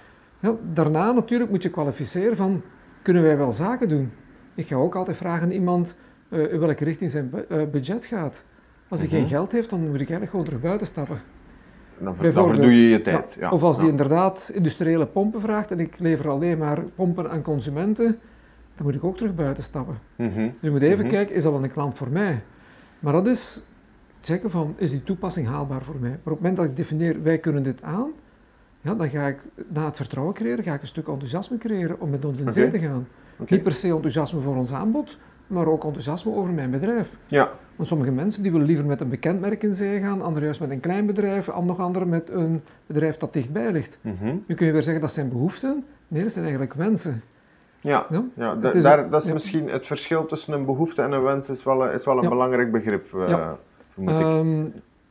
daarna 0.73 1.13
natuurlijk 1.13 1.51
moet 1.51 1.63
je 1.63 1.71
kwalificeren 1.71 2.37
van, 2.37 2.63
kunnen 3.03 3.23
wij 3.23 3.37
wel 3.37 3.53
zaken 3.53 3.89
doen? 3.89 4.13
Ik 4.55 4.67
ga 4.67 4.77
ook 4.77 4.95
altijd 4.95 5.17
vragen 5.17 5.43
aan 5.43 5.51
iemand, 5.51 5.95
in 6.33 6.59
welke 6.59 6.85
richting 6.85 7.11
zijn 7.11 7.31
uh, 7.51 7.63
budget 7.71 8.05
gaat. 8.05 8.43
Als 8.89 9.01
hij 9.01 9.09
geen 9.09 9.21
mhm. 9.21 9.29
geld 9.29 9.53
heeft, 9.53 9.71
dan 9.71 9.81
moet 9.81 9.91
ik 9.91 9.99
eigenlijk 9.99 10.31
gewoon 10.31 10.45
terug 10.45 10.61
buiten 10.61 10.87
stappen. 10.87 11.21
Dan, 11.99 12.17
ver, 12.17 12.33
dan 12.33 12.49
verdoe 12.49 12.83
je 12.83 12.89
je 12.89 13.03
tijd. 13.03 13.37
Ja. 13.41 13.51
Of 13.51 13.63
als 13.63 13.79
hij 13.79 13.89
inderdaad 13.89 14.51
industriële 14.55 15.07
pompen 15.07 15.41
vraagt 15.41 15.71
en 15.71 15.81
ik 15.81 15.99
lever 15.99 16.29
alleen 16.29 16.59
maar 16.59 16.81
pompen 16.95 17.31
aan 17.31 17.43
consumenten, 17.43 18.19
dan 18.75 18.87
moet 18.87 18.95
ik 18.95 19.05
ook 19.05 19.17
terug 19.17 19.35
buiten 19.35 19.63
stappen. 19.63 19.99
Mhm. 20.17 20.35
Dus 20.35 20.51
je 20.61 20.71
moet 20.71 20.83
even 20.83 21.05
mhm. 21.05 21.15
kijken, 21.15 21.35
is 21.35 21.43
dat 21.43 21.53
wel 21.53 21.63
een 21.63 21.73
klant 21.73 21.97
voor 21.97 22.11
mij? 22.11 22.43
Maar 22.99 23.13
dat 23.13 23.27
is 23.27 23.63
checken 24.21 24.51
van, 24.51 24.75
is 24.77 24.91
die 24.91 25.03
toepassing 25.03 25.47
haalbaar 25.47 25.83
voor 25.83 25.97
mij? 26.01 26.11
Maar 26.11 26.19
op 26.19 26.25
het 26.25 26.41
moment 26.41 26.57
dat 26.57 26.67
ik 26.67 26.77
definieer, 26.77 27.23
wij 27.23 27.39
kunnen 27.39 27.63
dit 27.63 27.83
aan, 27.83 28.11
ja, 28.81 28.95
dan 28.95 29.09
ga 29.09 29.27
ik 29.27 29.39
na 29.69 29.85
het 29.85 29.97
vertrouwen 29.97 30.35
creëren, 30.35 30.65
ga 30.65 30.75
ik 30.75 30.81
een 30.81 30.87
stuk 30.87 31.09
enthousiasme 31.09 31.59
creëren 31.59 32.01
om 32.01 32.11
met 32.11 32.25
ons 32.25 32.41
in 32.41 32.53
zee 32.53 32.71
te 32.71 32.79
gaan. 32.79 33.07
Niet 33.49 33.63
per 33.63 33.73
se 33.73 33.89
enthousiasme 33.89 34.41
voor 34.41 34.57
ons 34.57 34.73
aanbod, 34.73 35.17
maar 35.47 35.67
ook 35.67 35.85
enthousiasme 35.85 36.33
over 36.35 36.53
mijn 36.53 36.71
bedrijf. 36.71 37.17
Ja. 37.27 37.51
Want 37.77 37.89
sommige 37.89 38.11
mensen 38.11 38.43
die 38.43 38.53
willen 38.53 38.67
liever 38.67 38.85
met 38.87 39.01
een 39.01 39.09
bekend 39.09 39.41
merk 39.41 39.63
in 39.63 39.75
zee 39.75 40.01
gaan, 40.01 40.23
anderen 40.23 40.45
juist 40.45 40.61
met 40.61 40.71
een 40.71 40.81
klein 40.81 41.07
bedrijf, 41.07 41.47
nog 41.65 41.79
anderen 41.79 42.09
met 42.09 42.31
een 42.31 42.63
bedrijf 42.87 43.17
dat 43.17 43.33
dichtbij 43.33 43.73
ligt. 43.73 43.99
Mm 44.01 44.43
Nu 44.47 44.55
kun 44.55 44.67
je 44.67 44.73
weer 44.73 44.83
zeggen 44.83 45.03
dat 45.03 45.13
zijn 45.13 45.29
behoeften, 45.29 45.85
nee, 46.09 46.23
dat 46.23 46.33
zijn 46.33 46.45
eigenlijk 46.45 46.75
wensen. 46.75 47.23
Ja, 47.81 48.07
ja? 48.35 48.55
daar, 48.55 49.11
dat 49.11 49.27
is 49.27 49.33
misschien 49.33 49.69
het 49.69 49.87
verschil 49.87 50.27
tussen 50.27 50.55
een 50.55 50.65
behoefte 50.65 51.03
en 51.03 51.13
een 51.13 51.23
wens 51.23 51.49
is 51.49 51.65
wel, 51.65 51.91
is 51.91 52.05
wel 52.05 52.23
een 52.23 52.29
belangrijk 52.29 52.73
begrip, 52.73 53.13
uh, 53.15 53.51
vermoed 53.93 54.13
ik. 54.15 54.21
Ehm, 54.21 54.65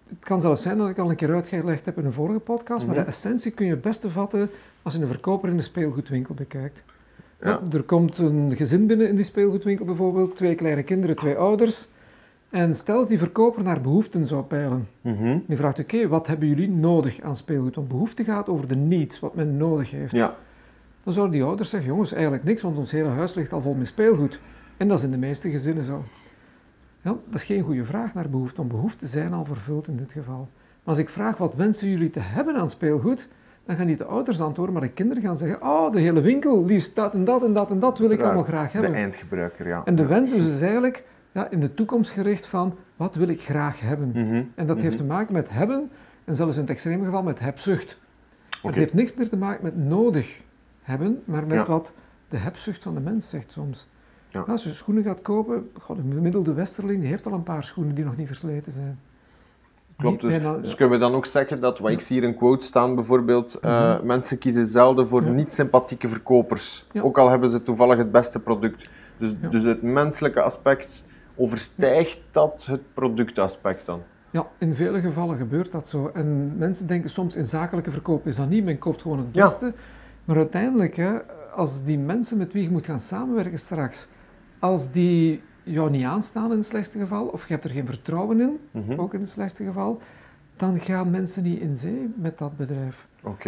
het 0.09 0.25
kan 0.25 0.41
zelfs 0.41 0.61
zijn 0.61 0.77
dat 0.77 0.89
ik 0.89 0.97
al 0.97 1.09
een 1.09 1.15
keer 1.15 1.33
uitgelegd 1.33 1.85
heb 1.85 1.97
in 1.97 2.05
een 2.05 2.13
vorige 2.13 2.39
podcast, 2.39 2.85
maar 2.85 2.95
Mhm. 2.95 3.03
de 3.03 3.09
essentie 3.09 3.51
kun 3.51 3.65
je 3.65 3.71
het 3.71 3.81
beste 3.81 4.09
vatten 4.09 4.49
als 4.81 4.93
je 4.93 5.01
een 5.01 5.07
verkoper 5.07 5.49
in 5.49 5.57
een 5.57 5.63
speelgoedwinkel 5.63 6.33
bekijkt. 6.33 6.83
Ja. 7.43 7.61
Er 7.71 7.83
komt 7.83 8.17
een 8.17 8.55
gezin 8.55 8.87
binnen 8.87 9.07
in 9.07 9.15
die 9.15 9.25
speelgoedwinkel 9.25 9.85
bijvoorbeeld, 9.85 10.35
twee 10.35 10.55
kleine 10.55 10.83
kinderen, 10.83 11.15
twee 11.15 11.35
ouders. 11.35 11.87
En 12.49 12.75
stel 12.75 12.97
dat 12.97 13.07
die 13.07 13.17
verkoper 13.17 13.63
naar 13.63 13.81
behoeften 13.81 14.27
zou 14.27 14.43
peilen. 14.43 14.87
Mhm. 15.01 15.39
Die 15.47 15.57
vraagt, 15.57 15.79
oké, 15.79 16.07
wat 16.07 16.27
hebben 16.27 16.47
jullie 16.47 16.69
nodig 16.69 17.21
aan 17.21 17.35
speelgoed? 17.35 17.75
Want 17.75 17.87
behoefte 17.87 18.23
gaat 18.23 18.49
over 18.49 18.67
de 18.67 18.75
needs, 18.75 19.19
wat 19.19 19.35
men 19.35 19.57
nodig 19.57 19.91
heeft. 19.91 20.11
Ja, 20.11 20.35
Dan 21.03 21.13
zouden 21.13 21.35
die 21.35 21.43
ouders 21.45 21.69
zeggen, 21.69 21.89
jongens, 21.89 22.11
eigenlijk 22.11 22.43
niks, 22.43 22.61
want 22.61 22.77
ons 22.77 22.91
hele 22.91 23.07
huis 23.09 23.35
ligt 23.35 23.53
al 23.53 23.61
vol 23.61 23.73
met 23.73 23.87
speelgoed. 23.87 24.39
En 24.77 24.87
dat 24.87 24.97
is 24.97 25.03
in 25.03 25.11
de 25.11 25.17
meeste 25.17 25.49
gezinnen 25.49 25.83
zo. 25.83 26.03
Ja, 27.01 27.15
dat 27.25 27.39
is 27.39 27.43
geen 27.43 27.63
goede 27.63 27.85
vraag 27.85 28.13
naar 28.13 28.29
behoefte, 28.29 28.57
want 28.57 28.69
behoeften 28.69 29.07
zijn 29.07 29.33
al 29.33 29.45
vervuld 29.45 29.87
in 29.87 29.97
dit 29.97 30.11
geval. 30.11 30.49
Maar 30.83 30.93
als 30.93 30.97
ik 30.97 31.09
vraag, 31.09 31.37
wat 31.37 31.55
wensen 31.55 31.89
jullie 31.89 32.09
te 32.09 32.19
hebben 32.19 32.55
aan 32.55 32.69
speelgoed? 32.69 33.27
Dan 33.71 33.79
gaan 33.79 33.89
niet 33.89 33.97
de 33.97 34.05
ouders 34.05 34.41
antwoorden, 34.41 34.73
maar 34.73 34.83
de 34.83 34.89
kinderen 34.91 35.23
gaan 35.23 35.37
zeggen, 35.37 35.61
oh, 35.61 35.91
de 35.91 35.99
hele 35.99 36.21
winkel, 36.21 36.65
liefst 36.65 36.95
dat 36.95 37.13
en 37.13 37.23
dat 37.23 37.43
en 37.43 37.53
dat 37.53 37.69
en 37.69 37.79
dat 37.79 37.97
wil 37.97 38.09
ik 38.09 38.21
allemaal 38.21 38.43
graag 38.43 38.71
hebben. 38.71 38.91
De 38.91 38.97
eindgebruiker, 38.97 39.67
ja. 39.67 39.81
En 39.85 39.95
de 39.95 40.05
wens 40.05 40.31
is 40.33 40.43
dus 40.45 40.61
eigenlijk 40.61 41.03
ja, 41.31 41.49
in 41.49 41.59
de 41.59 41.73
toekomst 41.73 42.11
gericht 42.11 42.45
van, 42.45 42.75
wat 42.95 43.15
wil 43.15 43.27
ik 43.27 43.41
graag 43.41 43.79
hebben? 43.79 44.09
Mhm. 44.09 44.43
En 44.55 44.67
dat 44.67 44.81
heeft 44.81 44.95
Mhm. 44.95 45.03
te 45.03 45.09
maken 45.09 45.33
met 45.33 45.49
hebben, 45.49 45.89
en 46.25 46.35
zelfs 46.35 46.55
in 46.55 46.61
het 46.61 46.69
extreme 46.71 47.05
geval 47.05 47.23
met 47.23 47.39
hebzucht. 47.39 47.97
Het 48.61 48.75
heeft 48.75 48.93
niks 48.93 49.13
meer 49.13 49.29
te 49.29 49.37
maken 49.37 49.63
met 49.63 49.77
nodig 49.77 50.41
hebben, 50.81 51.21
maar 51.25 51.47
met 51.47 51.57
Ja. 51.57 51.65
wat 51.65 51.93
de 52.29 52.37
hebzucht 52.37 52.83
van 52.83 52.93
de 52.93 53.01
mens 53.01 53.29
zegt 53.29 53.51
soms. 53.51 53.87
Ja. 54.29 54.39
Als 54.47 54.63
je 54.63 54.73
schoenen 54.73 55.03
gaat 55.03 55.21
kopen, 55.21 55.69
god, 55.79 55.95
de 55.97 56.03
gemiddelde 56.13 56.53
westerling 56.53 56.99
die 56.99 57.09
heeft 57.09 57.25
al 57.25 57.33
een 57.33 57.43
paar 57.43 57.63
schoenen 57.63 57.95
die 57.95 58.05
nog 58.05 58.17
niet 58.17 58.27
versleten 58.27 58.71
zijn. 58.71 58.99
Klopt, 60.01 60.23
Niet 60.23 60.31
dus, 60.31 60.41
bijna- 60.41 60.57
dus 60.57 60.75
kunnen 60.75 60.99
we 60.99 61.05
dan 61.05 61.13
ook 61.15 61.25
zeggen 61.25 61.59
dat, 61.61 61.79
wat 61.79 61.91
ik 61.91 62.01
zie 62.01 62.19
hier 62.19 62.27
een 62.27 62.37
quote 62.37 62.65
staan 62.65 62.95
bijvoorbeeld, 62.95 63.59
eh, 63.61 63.71
Mhm. 63.95 64.05
mensen 64.05 64.37
kiezen 64.37 64.65
zelden 64.65 65.07
voor 65.07 65.23
niet-sympathieke 65.23 66.07
verkopers, 66.07 66.85
ook 67.01 67.17
al 67.17 67.29
hebben 67.29 67.49
ze 67.49 67.61
toevallig 67.61 67.97
het 67.97 68.11
beste 68.11 68.39
product. 68.39 68.89
Dus, 69.17 69.33
dus 69.49 69.63
het 69.63 69.81
menselijke 69.81 70.41
aspect 70.41 71.03
overstijgt 71.35 72.19
dat 72.31 72.65
het 72.69 72.81
productaspect 72.93 73.85
dan. 73.85 74.01
Ja, 74.29 74.47
in 74.57 74.75
vele 74.75 75.01
gevallen 75.01 75.37
gebeurt 75.37 75.71
dat 75.71 75.87
zo. 75.87 76.11
En 76.13 76.57
mensen 76.57 76.87
denken 76.87 77.09
soms 77.09 77.35
in 77.35 77.45
zakelijke 77.45 77.91
verkoop 77.91 78.27
is 78.27 78.35
dat 78.35 78.49
niet, 78.49 78.63
men 78.63 78.77
koopt 78.77 79.01
gewoon 79.01 79.17
het 79.17 79.27
Ja. 79.31 79.43
beste. 79.45 79.73
Maar 80.25 80.35
uiteindelijk, 80.35 80.95
hè, 80.95 81.11
als 81.55 81.83
die 81.83 81.97
mensen 81.99 82.37
met 82.37 82.53
wie 82.53 82.63
je 82.63 82.69
moet 82.69 82.85
gaan 82.85 82.99
samenwerken 82.99 83.59
straks, 83.59 84.07
als 84.59 84.91
die 84.91 85.41
jou 85.63 85.89
niet 85.89 86.05
aanstaan 86.05 86.51
in 86.51 86.57
het 86.57 86.65
slechtste 86.65 86.99
geval, 86.99 87.25
of 87.25 87.47
je 87.47 87.53
hebt 87.53 87.65
er 87.65 87.71
geen 87.71 87.85
vertrouwen 87.85 88.39
in, 88.39 88.59
Mhm. 88.71 88.99
ook 88.99 89.13
in 89.13 89.19
het 89.19 89.29
slechtste 89.29 89.63
geval, 89.63 90.01
dan 90.55 90.79
gaan 90.79 91.09
mensen 91.11 91.43
niet 91.43 91.59
in 91.59 91.75
zee 91.75 92.13
met 92.15 92.37
dat 92.37 92.57
bedrijf. 92.57 93.07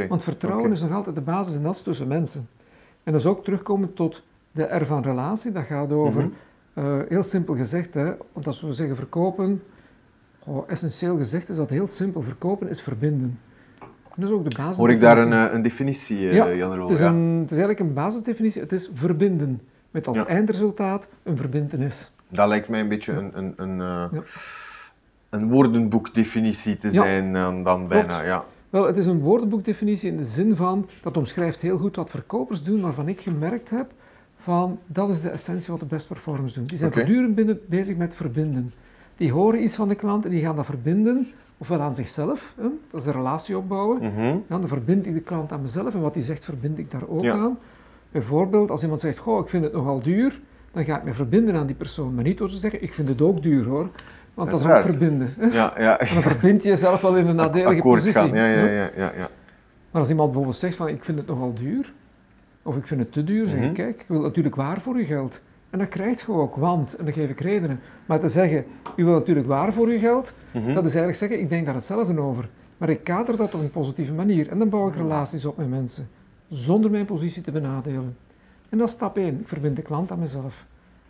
Want 0.09 0.23
vertrouwen 0.23 0.71
is 0.71 0.81
nog 0.81 0.91
altijd 0.91 1.15
de 1.15 1.21
basis 1.21 1.55
en 1.55 1.63
dat 1.63 1.75
is 1.75 1.81
tussen 1.81 2.07
mensen. 2.07 2.47
En 3.03 3.11
dat 3.11 3.21
is 3.21 3.27
ook 3.27 3.43
terugkomen 3.43 3.93
tot 3.93 4.21
de 4.51 4.63
R 4.63 4.85
van 4.85 5.01
relatie. 5.03 5.51
Dat 5.51 5.63
gaat 5.63 5.91
over, 5.91 6.21
Mhm. 6.21 6.31
eh, 6.73 6.99
heel 7.09 7.23
simpel 7.23 7.55
gezegd, 7.55 7.93
hè, 7.93 8.11
want 8.33 8.47
als 8.47 8.61
we 8.61 8.73
zeggen 8.73 8.95
verkopen, 8.95 9.61
goh, 10.39 10.63
essentieel 10.67 11.17
gezegd 11.17 11.49
is 11.49 11.55
dat 11.55 11.69
heel 11.69 11.87
simpel. 11.87 12.21
Verkopen 12.21 12.69
is 12.69 12.81
verbinden. 12.81 13.39
En 13.79 14.21
dat 14.21 14.29
is 14.29 14.35
ook 14.35 14.49
de 14.49 14.55
basis. 14.55 14.77
Hoor 14.77 14.91
ik 14.91 14.99
daar 14.99 15.17
een, 15.17 15.33
eh, 15.33 15.53
een 15.53 15.61
definitie, 15.61 16.29
eh, 16.29 16.35
Ja, 16.35 16.53
Jan 16.53 16.75
Rol? 16.75 16.81
het, 16.83 16.93
is 16.93 16.99
Ja. 16.99 17.07
een, 17.07 17.37
het 17.41 17.51
is 17.51 17.57
eigenlijk 17.57 17.79
een 17.79 17.93
basisdefinitie. 17.93 18.61
Het 18.61 18.71
is 18.71 18.89
verbinden. 18.93 19.61
Met 19.93 20.07
als 20.07 20.17
Ja. 20.17 20.25
eindresultaat 20.27 21.07
een 21.23 21.37
verbintenis. 21.37 22.11
Dat 22.27 22.47
lijkt 22.47 22.69
mij 22.69 22.79
een 22.79 22.87
beetje 22.87 23.11
Ja. 23.11 23.17
een, 23.17 23.31
een, 23.37 23.53
een, 23.57 23.81
eh, 23.81 24.11
Ja. 24.11 24.21
een 25.29 25.49
woordenboekdefinitie 25.49 26.77
te 26.77 26.89
zijn 26.91 27.35
eh, 27.35 27.63
dan 27.63 27.87
bijna, 27.87 28.21
ja. 28.21 28.43
Wel, 28.69 28.85
het 28.85 28.97
is 28.97 29.05
een 29.05 29.19
woordenboekdefinitie 29.19 30.09
in 30.11 30.17
de 30.17 30.23
zin 30.23 30.55
van, 30.55 30.87
dat 31.01 31.17
omschrijft 31.17 31.61
heel 31.61 31.77
goed 31.77 31.95
wat 31.95 32.09
verkopers 32.09 32.63
doen, 32.63 32.81
waarvan 32.81 33.07
ik 33.07 33.19
gemerkt 33.21 33.69
heb 33.69 33.91
van, 34.39 34.79
dat 34.85 35.09
is 35.09 35.21
de 35.21 35.29
essentie 35.29 35.71
wat 35.71 35.79
de 35.79 35.85
best 35.85 36.07
performers 36.07 36.53
doen. 36.53 36.63
Die 36.63 36.77
zijn 36.77 36.91
voortdurend 36.93 37.35
binnen, 37.35 37.59
bezig 37.65 37.97
met 37.97 38.15
verbinden. 38.15 38.73
Die 39.17 39.31
horen 39.31 39.63
iets 39.63 39.75
van 39.75 39.87
de 39.87 39.95
klant 39.95 40.25
en 40.25 40.31
die 40.31 40.41
gaan 40.41 40.55
dat 40.55 40.65
verbinden, 40.65 41.27
ofwel 41.57 41.81
aan 41.81 41.95
zichzelf, 41.95 42.53
hè, 42.55 42.67
dat 42.89 42.99
is 42.99 43.05
de 43.05 43.11
relatie 43.11 43.57
opbouwen. 43.57 43.97
Mhm. 44.01 44.35
Dan 44.47 44.67
verbind 44.67 45.05
ik 45.05 45.13
de 45.13 45.19
klant 45.21 45.51
aan 45.51 45.61
mezelf 45.61 45.93
en 45.93 46.01
wat 46.01 46.13
hij 46.13 46.23
zegt 46.23 46.45
verbind 46.45 46.77
ik 46.77 46.91
daar 46.91 47.07
ook 47.07 47.25
aan. 47.25 47.57
Bijvoorbeeld, 48.13 48.71
als 48.71 48.83
iemand 48.83 49.01
zegt, 49.01 49.17
goh, 49.17 49.39
ik 49.39 49.49
vind 49.49 49.63
het 49.63 49.73
nogal 49.73 50.01
duur, 50.01 50.39
dan 50.71 50.83
ga 50.83 50.97
ik 50.97 51.03
me 51.03 51.13
verbinden 51.13 51.55
aan 51.55 51.65
die 51.65 51.75
persoon. 51.75 52.15
Maar 52.15 52.23
niet 52.23 52.37
door 52.37 52.49
te 52.49 52.55
zeggen, 52.55 52.81
ik 52.83 52.93
vind 52.93 53.07
het 53.07 53.21
ook 53.21 53.41
duur 53.41 53.65
hoor. 53.65 53.89
Want 54.33 54.51
dat 54.51 54.59
is 54.59 54.65
ook 54.65 54.81
verbinden. 54.81 55.33
hè. 55.37 55.45
Ja, 55.45 55.73
ja. 55.77 55.99
En 55.99 56.07
dan 56.13 56.23
verbind 56.23 56.63
je 56.63 56.69
jezelf 56.69 57.01
wel 57.01 57.15
in 57.17 57.27
een 57.27 57.35
nadelige 57.35 57.67
Akkoord 57.77 57.99
positie. 57.99 58.19
gaan, 58.21 58.33
ja, 58.33 58.47
ja, 58.47 58.65
ja, 58.65 58.89
ja, 58.95 59.11
ja. 59.15 59.29
Maar 59.91 60.01
als 60.01 60.09
iemand 60.09 60.27
bijvoorbeeld 60.29 60.57
zegt 60.59 60.75
van 60.75 60.87
ik 60.87 61.03
vind 61.03 61.17
het 61.17 61.27
nogal 61.27 61.53
duur, 61.53 61.93
of 62.63 62.75
ik 62.77 62.87
vind 62.87 62.99
het 62.99 63.11
te 63.11 63.23
duur, 63.23 63.49
zeg 63.49 63.59
ik 63.59 63.65
Mhm. 63.65 63.73
kijk, 63.73 63.99
ik 63.99 64.05
wil 64.07 64.21
natuurlijk 64.21 64.55
waar 64.55 64.81
voor 64.81 64.95
uw 64.95 65.05
geld. 65.05 65.41
En 65.69 65.79
dat 65.79 65.87
krijgt 65.89 66.19
je 66.21 66.31
ook, 66.31 66.55
want, 66.55 66.95
en 66.95 67.05
dan 67.05 67.13
geef 67.13 67.29
ik 67.29 67.39
redenen. 67.39 67.79
Maar 68.05 68.19
te 68.19 68.29
zeggen, 68.29 68.65
u 68.95 69.03
wil 69.05 69.13
natuurlijk 69.13 69.47
waar 69.47 69.73
voor 69.73 69.87
uw 69.87 69.99
geld, 69.99 70.33
Mhm. 70.51 70.65
dat 70.65 70.75
is 70.85 70.89
eigenlijk 70.95 71.17
zeggen, 71.17 71.39
ik 71.39 71.49
denk 71.49 71.65
daar 71.65 71.75
hetzelfde 71.75 72.19
over. 72.19 72.49
Maar 72.77 72.89
ik 72.89 73.03
kader 73.03 73.37
dat 73.37 73.53
op 73.53 73.61
een 73.61 73.71
positieve 73.71 74.13
manier. 74.13 74.49
En 74.49 74.59
dan 74.59 74.69
bouw 74.69 74.87
ik 74.87 74.95
relaties 74.95 75.45
op 75.45 75.57
met 75.57 75.69
mensen, 75.69 76.07
zonder 76.53 76.91
mijn 76.91 77.05
positie 77.05 77.41
te 77.41 77.51
benadelen. 77.51 78.15
En 78.69 78.77
dat 78.77 78.87
is 78.87 78.93
stap 78.93 79.17
1, 79.17 79.39
ik 79.39 79.47
verbind 79.47 79.75
de 79.75 79.81
klant 79.81 80.11
aan 80.11 80.19
mezelf. 80.19 80.65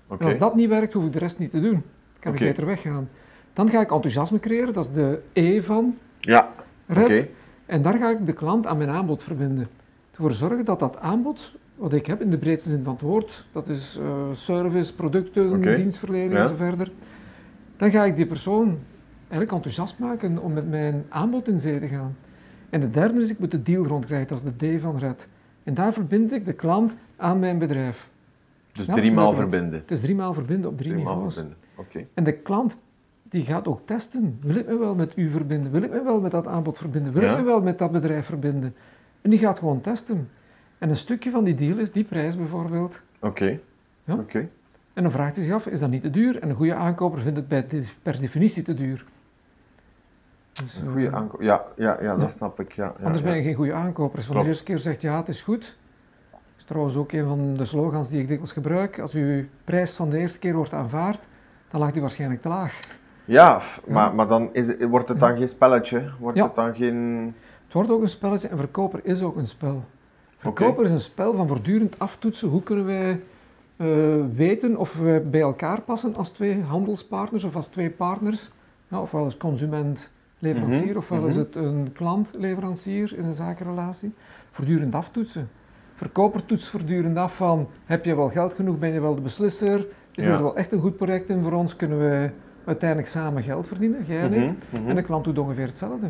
En 0.10 0.18
als 0.26 0.38
dat 0.38 0.56
niet 0.56 0.70
werkt, 0.70 0.94
hoef 0.94 1.06
ik 1.06 1.14
de 1.14 1.20
rest 1.20 1.40
niet 1.40 1.52
te 1.52 1.62
doen. 1.62 1.84
Kan 2.20 2.32
Oké. 2.34 2.44
ik 2.44 2.50
beter 2.50 2.66
weggaan. 2.66 3.10
Dan 3.54 3.70
ga 3.70 3.82
ik 3.82 3.92
enthousiasme 3.92 4.40
creëren, 4.40 4.74
dat 4.74 4.86
is 4.86 4.92
de 4.92 5.22
E 5.34 5.62
van 5.62 5.98
Ja, 6.20 6.50
Red. 6.88 7.30
En 7.66 7.82
daar 7.82 7.94
ga 7.98 8.10
ik 8.10 8.26
de 8.26 8.34
klant 8.34 8.66
aan 8.68 8.78
mijn 8.78 8.90
aanbod 8.90 9.24
verbinden. 9.24 9.68
Ervoor 10.12 10.32
zorgen 10.32 10.66
dat 10.66 10.80
dat 10.80 10.98
aanbod, 11.00 11.52
wat 11.76 11.94
ik 11.94 12.06
heb 12.06 12.22
in 12.22 12.30
de 12.30 12.38
breedste 12.38 12.70
zin 12.70 12.84
van 12.84 12.94
het 12.94 13.02
woord, 13.02 13.46
dat 13.52 13.68
is 13.68 13.98
eh, 14.02 14.24
service, 14.34 14.96
producten, 14.96 15.62
dienstverlening 15.76 16.34
Ja. 16.34 16.42
en 16.42 16.48
zo 16.48 16.56
verder. 16.56 16.92
Dan 17.78 17.92
ga 17.92 18.04
ik 18.04 18.16
die 18.16 18.26
persoon 18.26 18.78
eigenlijk 19.20 19.52
enthousiast 19.52 20.00
maken 20.00 20.38
om 20.38 20.54
met 20.54 20.70
mijn 20.70 21.06
aanbod 21.10 21.48
in 21.48 21.60
zee 21.60 21.80
te 21.80 21.88
gaan. 21.88 22.16
En 22.74 22.80
de 22.80 22.90
derde 22.90 23.22
is, 23.22 23.30
ik 23.30 23.40
moet 23.40 23.52
de 23.52 23.62
deal 23.62 23.86
rondkrijgen, 23.86 24.28
dat 24.28 24.44
is 24.44 24.52
de 24.58 24.78
D 24.78 24.82
van 24.82 24.98
Red. 24.98 25.28
En 25.64 25.74
daar 25.74 25.94
verbind 25.94 26.34
ik 26.34 26.46
de 26.46 26.54
klant 26.54 26.98
aan 27.16 27.40
mijn 27.40 27.58
bedrijf. 27.58 28.10
dus 28.72 28.86
Ja, 28.86 28.94
driemaal 28.94 29.26
letterlijk. 29.26 29.52
verbinden. 29.52 29.80
Het 29.80 29.92
is 29.92 30.02
driemaal 30.02 30.34
verbinden 30.34 30.70
op 30.70 30.78
drie 30.78 30.92
Driemaal 30.92 31.14
niveaus. 31.14 31.34
verbinden, 31.34 31.60
oké. 31.76 32.06
En 32.14 32.24
de 32.24 32.32
klant 32.34 32.80
die 33.24 33.44
gaat 33.44 33.68
ook 33.68 33.82
testen. 33.86 34.38
Wil 34.42 34.56
ik 34.56 34.68
me 34.68 34.78
wel 34.78 34.96
met 34.96 35.14
u 35.16 35.30
verbinden? 35.30 35.72
Wil 35.72 35.82
ik 35.82 35.92
me 35.92 36.04
wel 36.04 36.20
met 36.22 36.32
dat 36.32 36.48
aanbod 36.48 36.78
verbinden? 36.78 37.12
Wil 37.14 37.22
Ja. 37.22 37.32
ik 37.32 37.38
me 37.38 37.44
wel 37.44 37.62
met 37.62 37.78
dat 37.78 37.92
bedrijf 37.92 38.26
verbinden? 38.26 38.76
En 39.22 39.30
die 39.30 39.40
gaat 39.40 39.60
gewoon 39.60 39.82
testen. 39.82 40.30
En 40.78 40.90
een 40.90 40.96
stukje 40.96 41.32
van 41.32 41.44
die 41.44 41.56
deal 41.56 41.78
is 41.78 41.92
die 41.92 42.04
prijs 42.04 42.38
bijvoorbeeld. 42.38 43.02
Oké. 43.22 43.60
Ja. 44.04 44.14
Oké. 44.14 44.50
En 44.94 45.04
dan 45.04 45.12
vraagt 45.12 45.36
hij 45.36 45.46
zich 45.46 45.54
af, 45.54 45.68
is 45.68 45.80
dat 45.80 45.90
niet 45.90 46.02
te 46.02 46.10
duur? 46.10 46.40
En 46.42 46.50
een 46.50 46.56
goede 46.56 46.74
aankoper 46.76 47.22
vindt 47.22 47.38
het 47.50 47.94
per 48.04 48.20
definitie 48.20 48.64
te 48.64 48.74
duur. 48.74 49.06
Dus, 50.54 50.76
Een 50.78 50.86
eh, 50.86 50.92
goede 50.92 51.12
aankoop. 51.12 51.42
Ja, 51.42 51.64
ja, 51.76 51.98
ja, 52.02 52.16
dat 52.18 52.32
snap 52.32 52.60
ik. 52.60 52.72
Ja, 52.72 52.94
ja, 53.00 53.06
Anders 53.06 53.24
ben 53.24 53.36
je 53.36 53.42
geen 53.44 53.54
goede 53.54 53.74
aankoper. 53.74 54.16
Als 54.16 54.26
je 54.26 54.32
van 54.34 54.42
Klopt. 54.42 54.44
de 54.44 54.48
eerste 54.48 54.64
keer 54.64 54.80
zegt, 54.80 55.02
ja, 55.02 55.18
het 55.18 55.28
is 55.28 55.42
goed. 55.42 55.78
Dat 56.32 56.40
is 56.58 56.64
trouwens 56.64 56.96
ook 56.96 57.12
een 57.12 57.28
van 57.28 57.54
de 57.54 57.66
slogans 57.66 58.10
die 58.10 58.20
ik 58.20 58.28
dikwijls 58.28 58.52
gebruik. 58.54 59.00
Als 59.00 59.14
uw 59.14 59.44
prijs 59.64 59.94
van 59.96 60.10
de 60.10 60.18
eerste 60.18 60.40
keer 60.40 60.56
wordt 60.56 60.74
aanvaard, 60.74 61.20
dan 61.70 61.80
lag 61.80 61.92
die 61.92 62.02
waarschijnlijk 62.02 62.42
te 62.42 62.48
laag. 62.48 62.80
Ja. 63.26 63.60
Maar, 63.88 64.16
maar 64.16 64.28
dan 64.28 64.50
is, 64.52 64.78
wordt 64.78 65.10
het 65.10 65.20
dan 65.20 65.38
geen 65.38 65.50
spelletje? 65.50 66.12
Wordt 66.20 66.38
Ja. 66.38 66.44
het 66.46 66.56
dan 66.56 66.76
geen... 66.76 67.34
Het 67.64 67.74
wordt 67.74 67.90
ook 67.90 68.02
een 68.02 68.10
spelletje 68.10 68.48
en 68.48 68.58
verkoper 68.58 69.00
is 69.04 69.22
ook 69.22 69.36
een 69.36 69.48
spel. 69.48 69.84
Verkoper 70.38 70.84
is 70.86 70.92
een 70.92 71.00
spel 71.00 71.34
van 71.36 71.48
voortdurend 71.48 72.00
aftoetsen. 72.00 72.50
Hoe 72.50 72.64
kunnen 72.64 72.86
wij 72.86 73.22
eh, 73.78 73.88
weten 74.36 74.78
of 74.78 74.96
we 74.98 75.28
bij 75.32 75.42
elkaar 75.42 75.82
passen 75.82 76.16
als 76.16 76.30
twee 76.32 76.62
handelspartners 76.62 77.44
of 77.44 77.56
als 77.56 77.68
twee 77.68 77.90
partners? 77.90 78.52
Ja, 78.88 79.02
ofwel 79.02 79.26
is 79.26 79.38
consument 79.38 80.12
leverancier, 80.44 80.88
Mhm, 80.88 80.98
ofwel 80.98 81.26
is 81.26 81.34
mhm. 81.36 81.44
het 81.44 81.56
een 81.56 81.90
klant 81.94 82.32
leverancier 82.38 83.14
in 83.18 83.26
een 83.26 83.34
zakenrelatie. 83.34 84.14
Voortdurend 84.50 84.96
aftoetsen. 84.96 85.50
Verkoper 85.96 86.46
toetst 86.46 86.68
voortdurend 86.68 87.18
af 87.18 87.36
van, 87.36 87.68
heb 87.86 88.06
je 88.06 88.16
wel 88.16 88.30
geld 88.30 88.54
genoeg, 88.54 88.80
ben 88.80 88.94
je 88.94 89.00
wel 89.02 89.16
de 89.16 89.22
beslisser? 89.22 89.86
Is 90.16 90.26
Ja. 90.26 90.32
er 90.34 90.42
wel 90.42 90.56
echt 90.56 90.72
een 90.72 90.80
goed 90.80 90.98
project 90.98 91.30
in 91.30 91.42
voor 91.42 91.52
ons? 91.52 91.76
Kunnen 91.76 92.00
we 92.00 92.30
uiteindelijk 92.66 93.10
samen 93.10 93.44
geld 93.44 93.68
verdienen, 93.68 94.04
jij 94.06 94.22
en 94.22 94.34
ik? 94.34 94.40
Mhm, 94.40 94.82
mhm. 94.82 94.90
En 94.90 94.96
de 94.96 95.02
klant 95.02 95.24
doet 95.24 95.38
ongeveer 95.40 95.66
hetzelfde. 95.68 96.10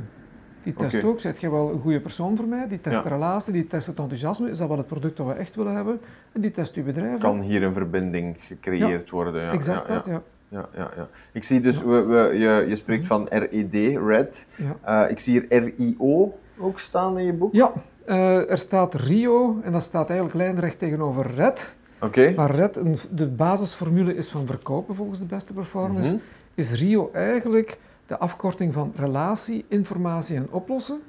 Die 0.63 0.73
test 0.73 1.03
ook, 1.03 1.19
zijt 1.19 1.41
jij 1.41 1.49
wel 1.49 1.71
een 1.71 1.79
goede 1.79 1.99
persoon 1.99 2.35
voor 2.35 2.47
mij? 2.47 2.67
Die 2.67 2.81
test 2.81 2.95
Ja. 2.95 3.01
de 3.01 3.09
relatie, 3.09 3.53
die 3.53 3.67
test 3.67 3.87
het 3.87 3.99
enthousiasme. 3.99 4.49
Is 4.49 4.57
dat 4.57 4.67
wel 4.67 4.77
het 4.77 4.87
product 4.87 5.17
dat 5.17 5.27
we 5.27 5.33
echt 5.33 5.55
willen 5.55 5.75
hebben? 5.75 5.99
En 6.31 6.41
die 6.41 6.51
test 6.51 6.75
uw 6.75 6.83
bedrijf. 6.83 7.19
Kan 7.19 7.41
hier 7.41 7.63
een 7.63 7.73
verbinding 7.73 8.35
gecreëerd 8.39 9.09
worden? 9.09 9.41
Ja, 9.41 9.51
exact 9.51 9.87
dat, 9.87 10.05
ja, 10.05 10.21
ja. 10.53 10.69
ja, 10.75 10.91
ja. 10.95 11.07
Ik 11.31 11.43
zie 11.43 11.60
dus, 11.60 11.81
we, 11.81 12.01
we, 12.01 12.38
je, 12.38 12.65
je 12.67 12.75
spreekt 12.75 13.05
van 13.05 13.27
RED, 13.29 13.98
RED. 14.07 14.45
Ja, 14.55 15.03
Eh, 15.03 15.12
ik 15.12 15.19
zie 15.19 15.39
hier 15.39 15.63
RIO 15.77 16.38
ook 16.57 16.79
staan 16.79 17.17
in 17.19 17.25
je 17.25 17.33
boek. 17.33 17.53
ja 17.53 17.72
eh, 18.05 18.50
er 18.50 18.57
staat 18.57 18.93
Rio 18.93 19.60
en 19.63 19.72
dat 19.72 19.83
staat 19.83 20.10
eigenlijk 20.10 20.38
lijnrecht 20.38 20.79
tegenover 20.79 21.31
Red. 21.36 21.75
Oké. 22.00 22.33
Maar 22.36 22.55
Red, 22.55 22.75
een, 22.75 22.98
de 23.12 23.27
basisformule 23.27 24.15
is 24.15 24.29
van 24.29 24.45
verkopen 24.45 24.95
volgens 24.95 25.19
de 25.19 25.25
beste 25.25 25.53
performance. 25.53 26.10
Mhm. 26.10 26.17
Is 26.55 26.72
Rio 26.72 27.10
eigenlijk 27.13 27.77
de 28.07 28.17
afkorting 28.17 28.74
van 28.74 28.93
relatie, 28.95 29.65
informatie 29.67 30.36
en 30.36 30.48
oplossen. 30.51 31.00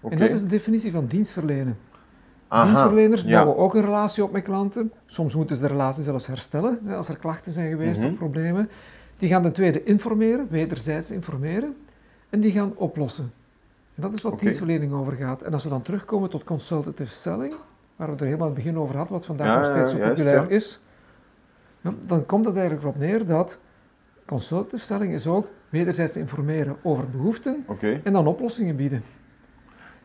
Oké. 0.00 0.14
En 0.14 0.20
dat 0.20 0.30
is 0.30 0.40
de 0.40 0.46
definitie 0.46 0.92
van 0.92 1.06
dienstverlenen. 1.06 1.78
Aha, 2.54 2.64
Dienstverleners 2.64 3.22
ja. 3.22 3.42
bouwen 3.42 3.56
ook 3.64 3.74
een 3.74 3.82
relatie 3.84 4.24
op 4.24 4.32
met 4.32 4.42
klanten. 4.42 4.92
Soms 5.06 5.34
moeten 5.34 5.56
ze 5.56 5.62
de 5.62 5.68
relatie 5.68 6.02
zelfs 6.02 6.26
herstellen, 6.26 6.78
hè, 6.84 6.94
als 6.96 7.08
er 7.08 7.16
klachten 7.16 7.52
zijn 7.52 7.70
geweest 7.70 7.98
Mhm. 8.00 8.08
of 8.08 8.14
problemen. 8.16 8.68
Die 9.18 9.28
gaan 9.28 9.42
ten 9.42 9.52
tweede 9.52 9.82
informeren, 9.84 10.46
wederzijds 10.50 11.10
informeren. 11.10 11.76
En 12.30 12.40
die 12.40 12.52
gaan 12.52 12.72
oplossen. 12.76 13.32
En 13.94 14.02
dat 14.02 14.14
is 14.14 14.22
wat 14.22 14.38
dienstverlening 14.38 14.92
over 14.92 15.12
gaat. 15.12 15.42
En 15.42 15.52
als 15.52 15.62
we 15.64 15.68
dan 15.68 15.82
terugkomen 15.82 16.30
tot 16.30 16.44
consultative 16.44 17.12
selling, 17.12 17.54
waar 17.96 18.06
we 18.06 18.12
het 18.12 18.20
er 18.20 18.26
helemaal 18.26 18.48
in 18.48 18.54
het 18.54 18.64
begin 18.64 18.78
over 18.80 18.96
hadden, 18.96 19.12
wat 19.12 19.24
vandaag 19.26 19.46
Ja, 19.46 19.56
nog 19.56 19.64
steeds 19.64 19.90
zo 19.90 19.96
juist, 19.98 20.22
populair 20.22 20.50
is, 20.50 20.80
ja, 21.80 21.92
dan 22.06 22.26
komt 22.26 22.44
het 22.44 22.54
eigenlijk 22.54 22.84
erop 22.84 22.98
neer 22.98 23.26
dat 23.26 23.58
consultative 24.26 24.84
selling 24.84 25.12
is 25.12 25.26
ook 25.26 25.46
wederzijds 25.68 26.16
informeren 26.16 26.76
over 26.82 27.08
behoeften 27.10 27.64
en 28.04 28.12
dan 28.12 28.26
oplossingen 28.26 28.76
bieden. 28.76 29.02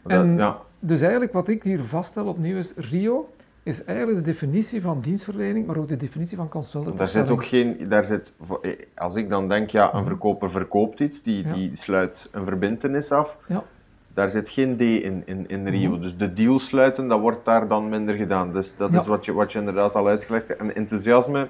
Dat- 0.03 0.11
En- 0.11 0.37
ja. 0.37 0.57
Dus 0.79 1.01
eigenlijk 1.01 1.33
wat 1.33 1.47
ik 1.47 1.63
hier 1.63 1.83
vaststel 1.83 2.25
opnieuw 2.25 2.57
is, 2.57 2.73
RIO 2.75 3.29
is 3.63 3.83
eigenlijk 3.83 4.17
de 4.25 4.31
definitie 4.31 4.81
van 4.81 4.99
dienstverlening, 5.01 5.65
maar 5.67 5.77
ook 5.77 5.87
de 5.87 5.97
definitie 5.97 6.37
van 6.37 6.49
consultative 6.49 6.97
Daar 6.97 7.07
zit 7.07 7.31
ook 7.31 7.45
geen, 7.45 7.77
daar 7.89 8.03
zit, 8.05 8.31
eh, 8.61 8.71
als 8.95 9.15
ik 9.15 9.29
dan 9.29 9.47
denk, 9.49 9.69
ja, 9.69 9.93
een 9.93 9.99
Mhm. 9.99 10.07
verkoper 10.07 10.51
verkoopt 10.51 10.99
iets, 10.99 11.21
die, 11.21 11.47
Ja. 11.47 11.53
die 11.53 11.71
sluit 11.75 12.29
een 12.31 12.45
verbintenis 12.45 13.11
af, 13.11 13.37
Ja. 13.47 13.63
daar 14.13 14.29
zit 14.29 14.49
geen 14.49 14.77
D 14.77 14.81
in, 14.81 15.21
in, 15.25 15.47
in 15.47 15.67
Rio. 15.67 15.89
Mhm. 15.91 16.01
Dus 16.01 16.17
de 16.17 16.33
deal 16.33 16.59
sluiten, 16.59 17.07
dat 17.07 17.19
wordt 17.19 17.45
daar 17.45 17.67
dan 17.67 17.89
minder 17.89 18.15
gedaan. 18.15 18.53
Dus 18.53 18.73
dat 18.77 18.91
Ja. 18.91 18.97
is 18.99 19.07
wat 19.07 19.25
je, 19.25 19.33
wat 19.33 19.51
je 19.51 19.59
inderdaad 19.59 19.95
al 19.95 20.07
uitgelegd 20.07 20.47
hebt. 20.47 20.61
En 20.61 20.75
enthousiasme, 20.75 21.47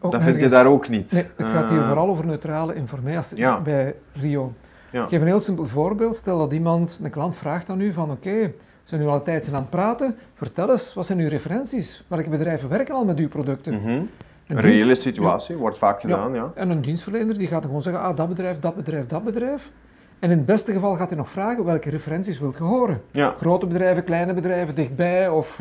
Ook 0.00 0.12
dat 0.12 0.22
vind 0.22 0.40
je 0.40 0.48
daar 0.48 0.66
ook 0.66 0.88
niet. 0.88 1.12
Nee, 1.12 1.26
het 1.36 1.50
gaat 1.50 1.70
hier 1.70 1.78
Eh, 1.80 1.86
vooral 1.86 2.08
over 2.08 2.26
neutrale 2.26 2.74
informatie 2.74 3.60
bij 3.62 3.94
RIO. 4.12 4.52
Ja. 4.92 5.02
Ik 5.02 5.08
geef 5.08 5.20
een 5.20 5.26
heel 5.26 5.40
simpel 5.40 5.66
voorbeeld. 5.66 6.16
Stel 6.16 6.38
dat 6.38 6.52
iemand, 6.52 7.00
een 7.02 7.10
klant 7.10 7.36
vraagt 7.36 7.68
aan 7.70 7.80
u 7.80 7.92
van 7.92 8.10
oké, 8.10 8.30
we 8.30 8.52
zijn 8.84 9.00
nu 9.00 9.06
al 9.06 9.14
een 9.14 9.22
tijdje 9.22 9.52
aan 9.52 9.60
het 9.60 9.70
praten, 9.70 10.16
vertel 10.34 10.70
eens, 10.70 10.94
wat 10.94 11.06
zijn 11.06 11.18
uw 11.18 11.28
referenties? 11.28 12.04
Welke 12.08 12.28
bedrijven 12.28 12.68
werken 12.68 12.94
al 12.94 13.04
met 13.04 13.18
uw 13.18 13.28
producten? 13.28 13.74
mhm. 13.74 13.88
En 13.88 14.56
Een 14.56 14.62
reële 14.62 14.94
situatie, 14.94 15.56
wordt 15.56 15.78
vaak 15.78 16.00
gedaan, 16.00 16.34
ja. 16.34 16.50
En 16.54 16.70
een 16.70 16.80
dienstverlener 16.80 17.38
die 17.38 17.46
gaat 17.46 17.56
dan 17.56 17.66
gewoon 17.66 17.82
zeggen, 17.82 18.02
ah, 18.02 18.16
dat 18.16 18.28
bedrijf, 18.28 18.58
dat 18.58 18.74
bedrijf, 18.76 19.06
dat 19.06 19.24
bedrijf. 19.24 19.70
En 20.18 20.30
in 20.30 20.36
het 20.36 20.46
beste 20.46 20.72
geval 20.72 20.96
gaat 20.96 21.08
hij 21.08 21.18
nog 21.18 21.30
vragen, 21.30 21.64
welke 21.64 21.90
referenties 21.90 22.38
wilt 22.38 22.56
je 22.56 22.62
horen? 22.62 23.02
Ja, 23.10 23.34
Grote 23.38 23.66
bedrijven, 23.66 24.04
kleine 24.04 24.34
bedrijven, 24.34 24.74
dichtbij 24.74 25.28
of 25.28 25.58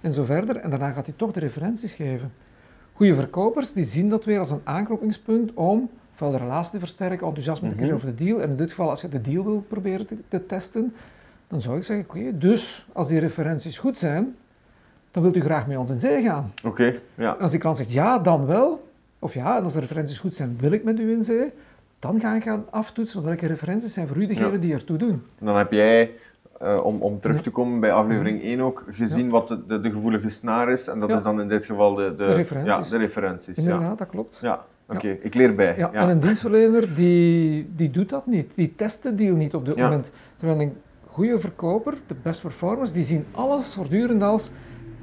en 0.00 0.12
zo 0.12 0.24
verder. 0.24 0.56
En 0.56 0.70
daarna 0.70 0.90
gaat 0.90 1.06
hij 1.06 1.14
toch 1.16 1.32
de 1.32 1.40
referenties 1.40 1.94
geven. 1.94 2.32
Goede 2.92 3.14
verkopers 3.14 3.72
die 3.72 3.84
zien 3.84 4.08
dat 4.08 4.24
weer 4.24 4.38
als 4.38 4.50
een 4.50 4.60
aanknopingspunt 4.64 5.54
om 5.54 5.90
ofwel 6.20 6.38
de 6.38 6.44
relatie 6.44 6.70
te 6.72 6.78
versterken, 6.78 7.26
enthousiasme 7.26 7.60
te 7.68 7.74
Mhm. 7.74 7.76
creëren 7.76 7.96
over 7.96 8.16
de 8.16 8.24
deal. 8.24 8.40
En 8.40 8.50
in 8.50 8.56
dit 8.56 8.68
geval, 8.68 8.90
als 8.90 9.00
je 9.00 9.08
de 9.08 9.20
deal 9.20 9.44
wil 9.44 9.64
proberen 9.68 10.06
te, 10.06 10.16
te 10.28 10.46
testen, 10.46 10.94
dan 11.48 11.60
zou 11.60 11.76
ik 11.76 11.84
zeggen, 11.84 12.06
oké, 12.08 12.38
dus 12.38 12.86
als 12.92 13.08
die 13.08 13.18
referenties 13.18 13.78
goed 13.78 13.98
zijn, 13.98 14.36
dan 15.10 15.22
wilt 15.22 15.36
u 15.36 15.40
graag 15.40 15.66
met 15.66 15.76
ons 15.76 15.90
in 15.90 15.98
zee 15.98 16.22
gaan. 16.22 16.52
Oké, 16.64 16.94
ja. 17.14 17.34
En 17.36 17.40
als 17.42 17.50
die 17.50 17.60
klant 17.60 17.76
zegt 17.76 17.92
ja, 17.92 18.18
dan 18.18 18.46
wel, 18.46 18.88
of 19.18 19.34
ja, 19.34 19.56
en 19.56 19.64
als 19.64 19.72
de 19.72 19.80
referenties 19.80 20.18
goed 20.18 20.34
zijn, 20.34 20.56
wil 20.60 20.70
ik 20.72 20.84
met 20.84 20.98
u 20.98 21.10
in 21.12 21.22
zee, 21.22 21.52
dan 21.98 22.20
ga 22.20 22.34
ik 22.34 22.42
gaan 22.42 22.64
aftoetsen 22.70 23.22
welke 23.24 23.46
referenties 23.46 23.92
zijn 23.92 24.06
voor 24.06 24.16
u 24.16 24.26
degene 24.26 24.52
Ja. 24.52 24.58
die 24.58 24.72
ertoe 24.72 24.96
doen. 24.98 25.22
Dan 25.38 25.56
heb 25.56 25.72
jij, 25.72 26.10
eh, 26.60 26.80
om, 26.84 27.00
om 27.02 27.20
terug 27.20 27.36
Ja. 27.36 27.42
te 27.42 27.50
komen 27.50 27.80
bij 27.80 27.92
aflevering 27.92 28.42
1 28.42 28.60
ook, 28.60 28.84
gezien 28.90 29.28
wat 29.30 29.48
de, 29.48 29.66
de, 29.66 29.80
de 29.80 29.90
gevoelige 29.90 30.28
snaar 30.28 30.70
is. 30.72 30.86
En 30.88 31.00
dat 31.00 31.08
Ja. 31.08 31.16
is 31.16 31.22
dan 31.22 31.40
in 31.40 31.48
dit 31.48 31.64
geval 31.64 31.94
de, 31.94 32.02
de, 32.10 32.16
De 32.16 32.32
referenties. 32.34 32.88
Ja, 32.88 32.90
de 32.90 32.96
referenties. 33.04 33.56
Ja, 33.56 33.62
Inderdaad, 33.72 33.98
dat 33.98 34.08
klopt. 34.08 34.38
ja. 34.42 34.64
Oké. 34.90 35.08
Ik 35.22 35.34
leer 35.34 35.54
bij. 35.54 35.74
Ja, 35.76 35.92
en 35.92 36.08
een 36.08 36.20
dienstverlener 36.20 36.94
die, 36.94 37.70
die 37.74 37.90
doet 37.90 38.08
dat 38.08 38.26
niet. 38.26 38.52
Die 38.54 38.74
test 38.76 39.02
de 39.02 39.14
deal 39.14 39.36
niet 39.36 39.54
op 39.54 39.64
dit 39.66 39.76
moment. 39.76 40.12
Terwijl 40.36 40.60
een 40.60 40.72
goede 41.06 41.40
verkoper, 41.40 41.94
de 42.06 42.14
best 42.22 42.40
performers, 42.40 42.92
die 42.92 43.04
zien 43.04 43.24
alles 43.30 43.74
voortdurend 43.74 44.22
als 44.22 44.50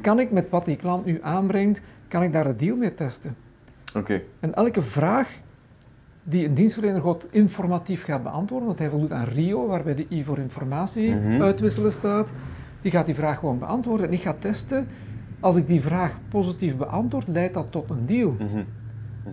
kan 0.02 0.19
ik 0.19 0.32
met 0.32 0.50
wat 0.50 0.65
die 0.65 0.76
klant 0.76 1.06
nu 1.06 1.19
aanbrengt, 1.21 1.82
kan 2.08 2.23
ik 2.23 2.34
daar 2.34 2.43
de 2.43 2.56
deal 2.56 2.76
mee 2.76 2.93
testen. 2.93 3.36
Oké. 3.95 4.21
En 4.39 4.54
elke 4.54 4.82
vraag 4.82 5.30
die 6.23 6.45
een 6.45 6.54
dienstverlener 6.54 7.02
gewoon 7.02 7.21
informatief 7.32 8.04
gaat 8.04 8.23
beantwoorden, 8.23 8.67
want 8.67 8.80
hij 8.80 8.89
voldoet 8.89 9.12
aan 9.12 9.26
RIO, 9.26 9.67
waarbij 9.67 9.95
de 9.95 10.06
I 10.10 10.23
voor 10.23 10.38
informatie 10.38 11.15
Mhm. 11.15 11.41
uitwisselen 11.41 11.91
staat, 11.91 12.28
die 12.82 12.91
gaat 12.91 13.06
die 13.06 13.15
vraag 13.15 13.39
gewoon 13.39 13.60
beantwoorden 13.60 14.08
en 14.08 14.13
ik 14.13 14.21
ga 14.21 14.36
testen. 14.39 14.88
Als 15.39 15.56
ik 15.56 15.67
die 15.67 15.82
vraag 15.82 16.19
positief 16.30 16.76
beantwoord, 16.76 17.28
leidt 17.28 17.54
dat 17.54 17.65
tot 17.69 17.89
een 17.89 18.06
deal. 18.06 18.32
Mhm. 18.39 18.63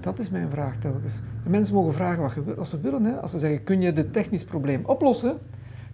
Dat 0.00 0.18
is 0.18 0.30
mijn 0.30 0.48
vraag 0.50 0.76
telkens. 0.76 1.20
De 1.44 1.50
mensen 1.50 1.74
mogen 1.74 1.94
vragen 1.94 2.22
wat, 2.22 2.33
je 2.35 2.44
wil- 2.44 2.54
wat 2.54 2.68
ze 2.68 2.80
willen. 2.80 3.04
Hè. 3.04 3.12
Als 3.20 3.30
ze 3.30 3.38
zeggen, 3.38 3.64
kun 3.64 3.80
je 3.80 3.92
dit 3.92 4.12
technisch 4.12 4.44
probleem 4.44 4.83
oplossen? 4.85 5.38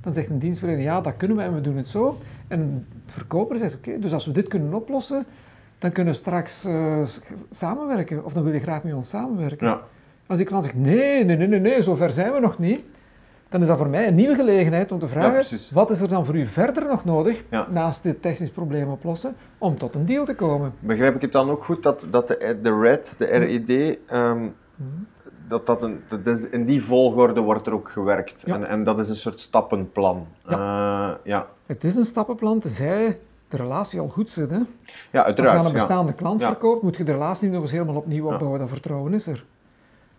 Dan 0.00 0.12
zegt 0.12 0.30
een 0.30 0.38
dienstverlener, 0.38 0.82
ja, 0.84 1.00
dat 1.00 1.16
kunnen 1.16 1.36
we 1.36 1.42
en 1.42 1.54
we 1.54 1.60
doen 1.60 1.76
het 1.76 1.88
zo. 1.88 2.18
En 2.48 2.60
een 2.60 2.86
verkoper 3.06 3.58
zegt, 3.58 3.74
oké, 3.74 3.98
dus 3.98 4.12
als 4.12 4.26
we 4.26 4.32
dit 4.32 4.48
kunnen 4.48 4.74
oplossen, 4.74 5.24
dan 5.78 5.92
kunnen 5.92 6.12
we 6.12 6.18
straks 6.18 6.64
eh, 6.64 7.02
samenwerken. 7.50 8.24
Of 8.24 8.32
dan 8.32 8.42
wil 8.42 8.52
je 8.52 8.60
graag 8.60 8.82
met 8.82 8.94
ons 8.94 9.08
samenwerken. 9.08 9.66
Ja. 9.66 9.80
Als 10.26 10.38
die 10.38 10.46
klant 10.46 10.64
zegt, 10.64 10.76
nee, 10.76 11.24
nee, 11.24 11.36
nee, 11.36 11.46
nee, 11.48 11.60
nee, 11.60 11.82
zover 11.82 12.10
zijn 12.12 12.32
we 12.32 12.40
nog 12.40 12.58
niet. 12.58 12.82
Dan 13.50 13.60
is 13.62 13.66
dat 13.68 13.78
voor 13.78 13.88
mij 13.88 14.06
een 14.08 14.14
nieuwe 14.14 14.34
gelegenheid 14.34 14.92
om 14.92 14.98
te 14.98 15.08
vragen, 15.08 15.58
wat 15.74 15.90
is 15.90 16.00
er 16.00 16.08
dan 16.08 16.24
voor 16.24 16.36
u 16.36 16.46
verder 16.46 16.86
nog 16.86 17.04
nodig, 17.04 17.44
Ja. 17.50 17.66
naast 17.70 18.02
dit 18.02 18.22
technisch 18.22 18.50
probleem 18.50 18.88
oplossen, 18.88 19.34
om 19.58 19.78
tot 19.78 19.94
een 19.94 20.06
deal 20.06 20.24
te 20.24 20.34
komen? 20.34 20.72
Begrijp 20.80 21.14
ik 21.14 21.20
het 21.22 21.32
dan 21.32 21.50
ook 21.50 21.64
goed 21.64 21.82
dat, 21.82 22.06
dat 22.10 22.28
de, 22.28 22.58
de 22.62 22.80
RED, 22.80 23.14
de 23.18 23.24
RED, 23.24 23.98
ehm, 24.06 24.48
dat 25.48 25.66
dat 25.66 25.82
een, 25.82 26.00
dat 26.08 26.26
is, 26.26 26.48
in 26.48 26.64
die 26.64 26.84
volgorde 26.84 27.40
wordt 27.40 27.66
er 27.66 27.72
ook 27.74 27.88
gewerkt. 27.90 28.42
Ja. 28.46 28.54
En, 28.54 28.68
en 28.68 28.84
dat 28.84 28.98
is 28.98 29.08
een 29.08 29.14
soort 29.16 29.40
stappenplan. 29.40 30.26
Ja, 30.48 31.18
ja. 31.24 31.46
Het 31.66 31.84
is 31.84 31.96
een 31.96 32.04
stappenplan, 32.04 32.60
tenzij 32.60 33.18
de 33.48 33.56
relatie 33.56 34.00
al 34.00 34.08
goed 34.08 34.30
zit. 34.30 34.50
Hè? 34.50 34.56
ja 34.56 34.62
Als 34.62 34.68
je 35.10 35.18
aan 35.18 35.24
uiteraard. 35.24 35.66
een 35.66 35.72
bestaande 35.72 36.12
klant 36.12 36.42
verkoopt, 36.42 36.82
moet 36.82 36.96
je 36.96 37.04
de 37.04 37.12
relatie 37.12 37.44
niet 37.44 37.52
nog 37.52 37.62
eens 37.62 37.72
helemaal 37.72 37.94
opnieuw 37.96 38.32
opbouwen. 38.32 38.60
Dat 38.60 38.68
vertrouwen 38.68 39.14
is 39.14 39.26
er. 39.26 39.44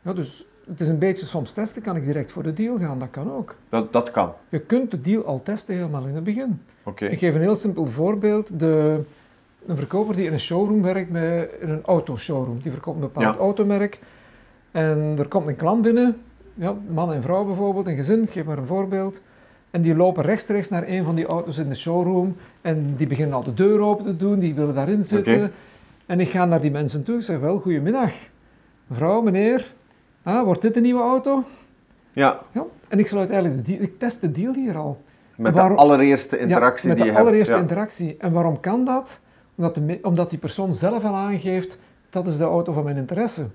Ja, 0.02 0.14
dus 0.14 0.46
het 0.68 0.80
is 0.82 0.88
een 0.88 0.98
beetje 0.98 1.26
soms 1.26 1.54
testen, 1.54 1.82
kan 1.82 1.96
ik 1.96 2.06
direct 2.06 2.32
voor 2.32 2.44
de 2.44 2.54
deal 2.54 2.78
gaan, 2.80 3.00
dat 3.00 3.10
kan 3.12 3.32
ook. 3.32 3.56
Dat, 3.70 3.94
dat 3.94 4.12
kan. 4.12 4.34
Je 4.50 4.60
kunt 4.60 4.92
de 4.92 5.02
deal 5.02 5.26
al 5.26 5.42
testen 5.44 5.76
helemaal 5.76 6.06
in 6.06 6.16
het 6.16 6.24
begin. 6.24 6.62
Oké. 6.84 7.06
Ik 7.06 7.20
geef 7.20 7.36
een 7.36 7.42
heel 7.42 7.56
simpel 7.56 7.86
voorbeeld. 7.86 8.60
De, 8.60 9.00
een 9.66 9.78
verkoper 9.78 10.16
die 10.16 10.26
in 10.26 10.34
een 10.34 10.40
showroom 10.40 10.82
werkt, 10.82 11.12
bij, 11.12 11.50
in 11.62 11.70
een 11.70 11.84
autoshowroom, 11.86 12.60
die 12.62 12.72
verkoopt 12.72 12.96
een 12.96 13.02
bepaald 13.02 13.36
Ja. 13.36 13.42
automerk. 13.42 14.00
En 14.72 15.16
er 15.18 15.28
komt 15.28 15.48
een 15.48 15.56
klant 15.56 15.82
binnen, 15.82 16.18
ja, 16.54 16.76
man 16.90 17.14
en 17.14 17.22
vrouw 17.22 17.46
bijvoorbeeld, 17.46 17.88
een 17.88 17.96
gezin, 17.96 18.24
ik 18.24 18.32
geef 18.32 18.46
maar 18.46 18.58
een 18.58 18.66
voorbeeld. 18.66 19.22
En 19.72 19.82
die 19.82 19.96
lopen 19.96 20.24
rechtstreeks 20.24 20.70
naar 20.70 20.84
een 20.88 21.04
van 21.04 21.16
die 21.16 21.26
auto's 21.26 21.58
in 21.58 21.70
de 21.70 21.76
showroom. 21.76 22.36
En 22.62 22.94
die 22.98 23.08
beginnen 23.08 23.36
al 23.36 23.44
de 23.44 23.54
deur 23.54 23.80
open 23.80 24.06
te 24.06 24.18
doen, 24.18 24.40
die 24.40 24.54
willen 24.56 24.76
daarin 24.76 25.04
zitten. 25.04 25.52
En 26.06 26.20
ik 26.20 26.30
ga 26.30 26.46
naar 26.46 26.62
die 26.62 26.72
mensen 26.72 27.04
toe, 27.04 27.16
ik 27.16 27.22
zeg 27.22 27.40
wel, 27.40 27.60
goedemiddag. 27.60 28.12
Mevrouw, 28.88 29.22
meneer, 29.22 29.74
ah, 30.24 30.44
wordt 30.44 30.62
dit 30.62 30.76
een 30.76 30.82
nieuwe 30.82 31.02
auto? 31.02 31.44
Ja, 32.12 32.40
Ja. 32.52 32.64
En 32.88 33.00
ik 33.00 33.08
sluit 33.08 33.30
eigenlijk 33.30 33.66
de 33.66 33.72
deal, 33.72 33.84
ik 33.84 34.00
test 34.00 34.22
de 34.22 34.32
deal 34.32 34.54
hier 34.54 34.78
al. 34.78 35.02
met 35.36 35.54
Waarom- 35.54 35.76
de 35.76 35.82
allereerste 35.82 36.38
interactie 36.40 36.90
ja, 36.90 36.94
met 36.96 37.04
die 37.04 37.12
de 37.14 37.18
je 37.18 37.24
allereerste 37.26 37.54
hebt. 37.54 37.64
Ja. 37.64 37.70
interactie. 37.70 38.16
En 38.20 38.32
waarom 38.32 38.60
kan 38.60 38.86
dat? 38.86 39.20
Omdat, 39.56 39.76
de, 39.76 40.00
omdat 40.02 40.30
die 40.30 40.40
persoon 40.40 40.76
zelf 40.76 41.04
al 41.04 41.16
aangeeft, 41.16 41.78
dat 42.10 42.28
is 42.28 42.38
de 42.38 42.44
auto 42.44 42.74
van 42.74 42.84
mijn 42.84 42.98
interesse. 42.98 43.48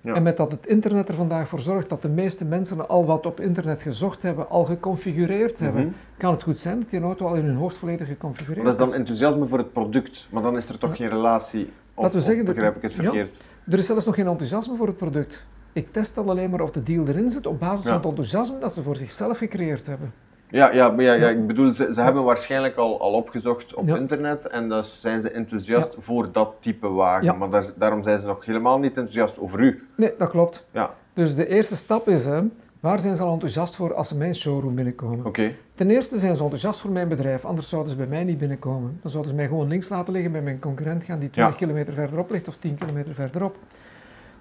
Ja. 0.00 0.14
En 0.14 0.22
met 0.22 0.36
dat 0.36 0.52
het 0.52 0.66
internet 0.66 1.08
er 1.08 1.14
vandaag 1.14 1.48
voor 1.48 1.60
zorgt 1.60 1.88
dat 1.88 2.02
de 2.02 2.08
meeste 2.08 2.44
mensen 2.44 2.88
al 2.88 3.04
wat 3.04 3.26
op 3.26 3.40
internet 3.40 3.82
gezocht 3.82 4.22
hebben, 4.22 4.50
al 4.50 4.64
geconfigureerd 4.64 5.58
hebben, 5.58 5.82
Mhm. 5.84 5.92
kan 6.16 6.32
het 6.32 6.42
goed 6.42 6.58
zijn 6.58 6.78
dat 6.80 6.90
die 6.90 7.00
auto 7.00 7.26
al 7.26 7.34
in 7.34 7.44
hun 7.44 7.54
hoofd 7.56 7.76
volledig 7.76 8.08
geconfigureerd 8.08 8.64
Dat 8.64 8.72
is 8.72 8.78
dan 8.78 8.88
is. 8.88 8.94
enthousiasme 8.94 9.46
voor 9.46 9.58
het 9.58 9.72
product, 9.72 10.26
maar 10.30 10.42
dan 10.42 10.56
is 10.56 10.68
er 10.68 10.78
toch 10.78 10.90
Ja. 10.90 10.96
geen 10.96 11.08
relatie. 11.08 11.70
Of, 11.94 12.02
Laten 12.02 12.18
we 12.18 12.24
zeggen 12.24 12.40
of 12.40 12.46
dat- 12.46 12.54
begrijp 12.54 12.76
ik 12.76 12.82
het 12.82 12.94
ja. 12.94 13.02
verkeerd? 13.02 13.40
Er 13.70 13.78
is 13.78 13.86
zelfs 13.86 14.04
nog 14.04 14.14
geen 14.14 14.26
enthousiasme 14.26 14.76
voor 14.76 14.86
het 14.86 14.96
product. 14.96 15.44
Ik 15.72 15.92
test 15.92 16.18
al 16.18 16.28
alleen 16.30 16.50
maar 16.50 16.60
of 16.60 16.70
de 16.70 16.82
deal 16.82 17.06
erin 17.06 17.30
zit 17.30 17.46
op 17.46 17.58
basis 17.60 17.84
Ja. 17.84 17.90
van 17.90 17.98
het 17.98 18.08
enthousiasme 18.08 18.58
dat 18.58 18.72
ze 18.72 18.82
voor 18.82 18.96
zichzelf 18.96 19.38
gecreëerd 19.38 19.86
hebben. 19.86 20.12
Ja, 20.48 20.72
ja, 20.72 20.94
ja, 20.96 21.12
ja, 21.12 21.28
ik 21.28 21.46
bedoel, 21.46 21.72
ze, 21.72 21.88
ze 21.94 22.00
hebben 22.02 22.24
waarschijnlijk 22.24 22.76
al, 22.76 23.00
al 23.00 23.12
opgezocht 23.12 23.74
op 23.74 23.88
internet 23.88 24.48
en 24.48 24.68
dan 24.68 24.84
zijn 24.84 25.20
ze 25.20 25.30
enthousiast 25.30 25.94
voor 25.98 26.32
dat 26.32 26.54
type 26.60 26.88
wagen. 26.88 27.38
Maar 27.38 27.50
daar, 27.50 27.64
daarom 27.78 28.02
zijn 28.02 28.18
ze 28.18 28.26
nog 28.26 28.44
helemaal 28.44 28.78
niet 28.78 28.88
enthousiast 28.96 29.40
over 29.40 29.60
u. 29.60 29.86
Nee, 29.96 30.12
dat 30.18 30.30
klopt. 30.30 30.66
Ja, 30.70 30.94
Dus 31.12 31.34
de 31.34 31.46
eerste 31.48 31.76
stap 31.76 32.08
is, 32.08 32.24
hè, 32.24 32.40
waar 32.80 33.00
zijn 33.00 33.16
ze 33.16 33.22
al 33.22 33.32
enthousiast 33.32 33.76
voor 33.76 33.94
als 33.94 34.08
ze 34.08 34.16
mijn 34.16 34.34
showroom 34.34 34.74
binnenkomen? 34.74 35.26
oké. 35.26 35.54
Ten 35.74 35.90
eerste 35.90 36.18
zijn 36.18 36.36
ze 36.36 36.42
enthousiast 36.42 36.80
voor 36.80 36.90
mijn 36.90 37.08
bedrijf, 37.08 37.44
anders 37.44 37.68
zouden 37.68 37.90
ze 37.90 37.96
bij 37.96 38.06
mij 38.06 38.24
niet 38.24 38.38
binnenkomen. 38.38 38.98
Dan 39.02 39.10
zouden 39.10 39.30
ze 39.30 39.36
mij 39.36 39.46
gewoon 39.48 39.68
links 39.68 39.88
laten 39.88 40.12
liggen 40.12 40.32
bij 40.32 40.42
mijn 40.42 40.58
concurrent 40.58 41.04
gaan 41.04 41.18
die 41.18 41.30
20 41.30 41.56
kilometer 41.56 41.92
verderop 41.94 42.30
ligt 42.30 42.48
of 42.48 42.56
10 42.56 42.74
kilometer 42.74 43.14
verderop. 43.14 43.56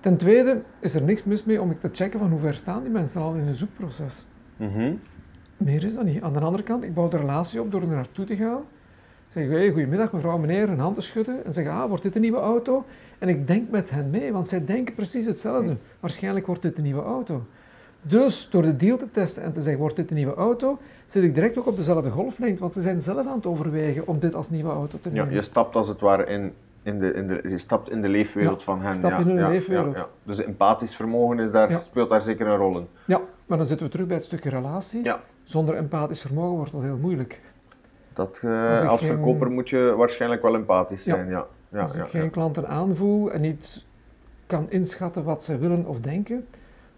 Ten 0.02 0.18
tweede 0.18 0.62
is 0.80 0.96
er 0.96 1.02
niks 1.02 1.24
mis 1.24 1.44
mee 1.44 1.62
om 1.62 1.72
ik 1.72 1.80
te 1.80 1.90
checken 1.92 2.20
van 2.20 2.30
hoe 2.30 2.40
ver 2.40 2.54
staan 2.54 2.84
die 2.84 2.92
mensen 2.92 3.22
al 3.22 3.34
in 3.34 3.44
hun 3.44 3.56
zoekproces. 3.56 4.26
Mhm. 4.58 4.94
Meer 5.58 5.84
is 5.84 5.94
dat 5.94 6.04
niet. 6.04 6.22
Aan 6.22 6.34
de 6.34 6.40
andere 6.40 6.64
kant, 6.64 6.84
ik 6.84 6.94
bouw 6.94 7.08
de 7.08 7.18
relatie 7.18 7.62
op 7.62 7.72
door 7.72 7.82
er 7.82 7.88
naartoe 7.88 8.26
te 8.26 8.36
gaan. 8.36 8.62
Zeg, 9.28 9.48
hey, 9.48 9.70
goedemiddag 9.70 10.12
mevrouw, 10.12 10.38
meneer, 10.38 10.70
een 10.70 10.80
hand 10.80 10.96
te 10.96 11.02
schudden 11.02 11.46
en 11.46 11.54
zeggen, 11.54 11.74
ah, 11.74 11.88
wordt 11.88 12.04
dit 12.04 12.16
een 12.16 12.22
nieuwe 12.22 12.40
auto? 12.40 12.86
En 13.20 13.30
ik 13.30 13.48
denk 13.48 13.70
met 13.70 13.90
hen 13.90 14.10
mee, 14.10 14.34
want 14.34 14.48
zij 14.48 14.66
denken 14.66 14.96
precies 14.96 15.26
hetzelfde. 15.26 15.78
Waarschijnlijk 16.00 16.46
wordt 16.46 16.62
dit 16.62 16.78
een 16.78 16.84
nieuwe 16.84 17.02
auto. 17.02 17.46
Dus 18.02 18.50
door 18.50 18.62
de 18.62 18.76
deal 18.76 18.98
te 18.98 19.12
testen 19.12 19.44
en 19.44 19.54
te 19.54 19.62
zeggen, 19.62 19.82
wordt 19.82 19.96
dit 19.96 20.10
een 20.10 20.16
nieuwe 20.16 20.34
auto, 20.34 20.80
zit 21.06 21.24
ik 21.24 21.34
direct 21.34 21.58
ook 21.58 21.68
op 21.68 21.78
dezelfde 21.78 22.10
golflengte, 22.10 22.62
want 22.62 22.74
ze 22.74 22.82
zijn 22.82 23.00
zelf 23.00 23.28
aan 23.28 23.36
het 23.36 23.46
overwegen 23.46 24.08
om 24.08 24.20
dit 24.20 24.36
als 24.36 24.50
nieuwe 24.50 24.70
auto 24.70 24.98
te 25.02 25.10
nemen. 25.10 25.30
Ja, 25.30 25.34
je 25.34 25.42
stapt 25.42 25.76
als 25.76 25.88
het 25.88 26.00
ware 26.00 26.26
in, 26.26 26.54
in, 26.84 27.00
de, 27.00 27.14
in, 27.14 27.28
de, 27.28 27.42
je 27.50 27.58
stapt 27.58 27.90
in 27.90 28.02
de 28.02 28.10
leefwereld 28.10 28.64
van 28.64 28.82
hen. 28.82 28.96
stap 28.96 29.20
in 29.20 29.28
hun 29.28 29.50
leefwereld. 29.50 30.08
Dus 30.24 30.44
empathisch 30.44 30.96
vermogen 30.96 31.40
is 31.40 31.52
daar, 31.52 31.84
speelt 31.84 32.10
daar 32.10 32.22
zeker 32.22 32.48
een 32.48 32.58
rol 32.58 32.78
in. 32.78 32.88
Ja, 33.06 33.22
maar 33.46 33.58
dan 33.58 33.68
zitten 33.68 33.86
we 33.86 33.92
terug 33.92 34.08
bij 34.08 34.16
het 34.16 34.26
stukje 34.26 34.50
relatie. 34.50 35.12
Zonder 35.44 35.76
empathisch 35.76 36.22
vermogen 36.22 36.56
wordt 36.56 36.72
dat 36.72 36.82
heel 36.82 36.98
moeilijk. 36.98 37.40
Dat, 38.14 38.42
uh, 38.46 38.90
als 38.90 39.06
verkoper 39.06 39.52
moet 39.52 39.70
je 39.70 39.94
waarschijnlijk 39.98 40.42
wel 40.42 40.56
empathisch 40.56 41.04
zijn, 41.04 41.30
ja. 41.30 41.46
ja. 41.70 41.82
als 41.82 41.96
ik 41.96 42.08
geen 42.08 42.30
klanten 42.30 42.68
aanvoel 42.68 43.32
en 43.32 43.42
niet 43.42 43.84
kan 44.46 44.66
inschatten 44.70 45.24
wat 45.24 45.44
ze 45.44 45.58
willen 45.58 45.86
of 45.86 46.00
denken, 46.00 46.48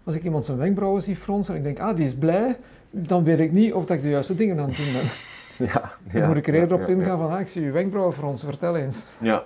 als 0.04 0.14
ik 0.14 0.24
iemand 0.24 0.44
zijn 0.44 0.58
wenkbrauwen 0.58 1.02
zie 1.02 1.16
fronsen 1.16 1.54
en 1.54 1.60
ik 1.60 1.66
denk, 1.66 1.78
ah, 1.78 1.96
die 1.96 2.04
is 2.04 2.14
blij, 2.14 2.56
dan 2.90 3.24
weet 3.24 3.40
ik 3.40 3.52
niet 3.52 3.72
of 3.72 3.84
dat 3.84 3.96
ik 3.96 4.02
de 4.02 4.08
juiste 4.08 4.34
dingen 4.34 4.58
aan 4.58 4.68
het 4.68 4.76
doen 4.76 4.92
ben. 4.92 5.02
Ja, 5.58 5.92
dan 6.12 6.26
moet 6.26 6.36
ik 6.36 6.46
er 6.46 6.54
eerder 6.54 6.82
op 6.82 6.88
ingaan 6.88 7.18
van, 7.18 7.30
ah, 7.30 7.40
ik 7.40 7.48
zie 7.48 7.62
je 7.62 7.70
wenkbrauwen 7.70 8.14
fronsen, 8.14 8.48
vertel 8.48 8.76
eens. 8.76 9.08
Ja. 9.18 9.44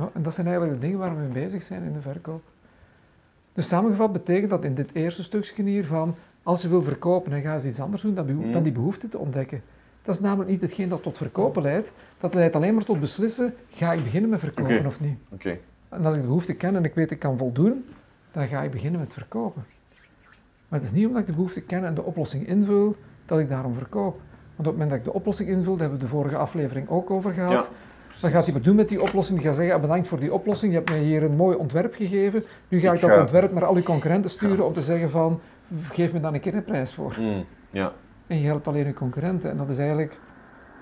Ja. 0.00 0.10
En 0.14 0.22
dat 0.22 0.34
zijn 0.34 0.46
eigenlijk 0.46 0.80
de 0.80 0.86
dingen 0.86 0.98
waar 0.98 1.14
we 1.14 1.20
mee 1.20 1.44
bezig 1.44 1.62
zijn 1.62 1.82
in 1.82 1.92
de 1.92 2.00
verkoop. 2.00 2.42
Dus 3.52 3.68
samengevat 3.68 4.12
betekent 4.12 4.50
dat 4.50 4.64
in 4.64 4.74
dit 4.74 4.90
eerste 4.92 5.22
stukje 5.22 5.62
hier 5.62 5.86
van, 5.86 6.14
als 6.42 6.62
je 6.62 6.68
wil 6.68 6.82
verkopen 6.82 7.32
en 7.32 7.42
ga 7.42 7.54
eens 7.54 7.64
iets 7.64 7.80
anders 7.80 8.02
doen, 8.02 8.14
dan, 8.14 8.26
behoef, 8.26 8.52
dan 8.52 8.62
die 8.62 8.72
behoefte 8.72 9.08
te 9.08 9.18
ontdekken. 9.18 9.62
Dat 10.02 10.14
is 10.14 10.20
namelijk 10.20 10.50
niet 10.50 10.60
hetgeen 10.60 10.88
dat 10.88 11.02
tot 11.02 11.16
verkopen 11.16 11.62
leidt. 11.62 11.92
Dat 12.20 12.34
leidt 12.34 12.56
alleen 12.56 12.74
maar 12.74 12.84
tot 12.84 13.00
beslissen, 13.00 13.54
ga 13.70 13.92
ik 13.92 14.02
beginnen 14.02 14.30
met 14.30 14.40
verkopen 14.40 14.86
of 14.86 15.00
niet. 15.00 15.18
Oké. 15.28 15.58
En 15.88 16.04
als 16.04 16.14
ik 16.14 16.20
de 16.20 16.26
behoefte 16.26 16.54
ken 16.54 16.76
en 16.76 16.84
ik 16.84 16.94
weet 16.94 17.10
ik 17.10 17.18
kan 17.18 17.38
voldoen, 17.38 17.84
dan 18.32 18.46
ga 18.46 18.62
ik 18.62 18.70
beginnen 18.70 19.00
met 19.00 19.12
verkopen. 19.12 19.64
Maar 20.68 20.78
het 20.78 20.88
is 20.88 20.94
niet 20.94 21.06
omdat 21.06 21.20
ik 21.20 21.26
de 21.26 21.32
behoefte 21.32 21.60
ken 21.60 21.84
en 21.84 21.94
de 21.94 22.02
oplossing 22.02 22.46
invul, 22.46 22.96
dat 23.26 23.38
ik 23.38 23.48
daarom 23.48 23.74
verkoop. 23.74 24.20
Want 24.56 24.58
op 24.58 24.64
het 24.64 24.72
moment 24.72 24.90
dat 24.90 24.98
ik 24.98 25.04
de 25.04 25.12
oplossing 25.12 25.48
invul, 25.48 25.72
daar 25.72 25.80
hebben 25.80 25.98
we 25.98 26.04
de 26.04 26.10
vorige 26.10 26.36
aflevering 26.36 26.88
ook 26.88 27.10
over 27.10 27.32
gehad, 27.32 27.70
dan 28.20 28.30
gaat 28.30 28.44
hij 28.44 28.52
wat 28.52 28.64
doen 28.64 28.76
met 28.76 28.88
die 28.88 29.02
oplossing. 29.02 29.38
Die 29.38 29.46
gaat 29.46 29.56
zeggen, 29.56 29.74
ah, 29.74 29.80
bedankt 29.80 30.08
voor 30.08 30.20
die 30.20 30.32
oplossing, 30.32 30.72
je 30.72 30.78
hebt 30.78 30.90
mij 30.90 31.00
hier 31.00 31.22
een 31.22 31.36
mooi 31.36 31.56
ontwerp 31.56 31.94
gegeven. 31.94 32.44
Nu 32.68 32.80
ga 32.80 32.92
ik, 32.92 33.00
dat 33.00 33.20
ontwerp 33.20 33.52
naar 33.52 33.64
al 33.64 33.74
uw 33.74 33.82
concurrenten 33.82 34.30
sturen 34.30 34.66
om 34.66 34.72
te 34.72 34.82
zeggen 34.82 35.10
van, 35.10 35.40
geef 35.88 36.12
me 36.12 36.20
dan 36.20 36.34
een 36.34 36.40
keer 36.40 36.54
een 36.54 36.64
prijs 36.64 36.94
voor. 36.94 37.16
Mm, 37.18 37.44
ja. 37.70 37.92
En 38.26 38.40
je 38.40 38.46
helpt 38.46 38.68
alleen 38.68 38.86
je 38.86 38.92
concurrenten. 38.92 39.50
En 39.50 39.56
dat 39.56 39.68
is 39.68 39.78
eigenlijk 39.78 40.18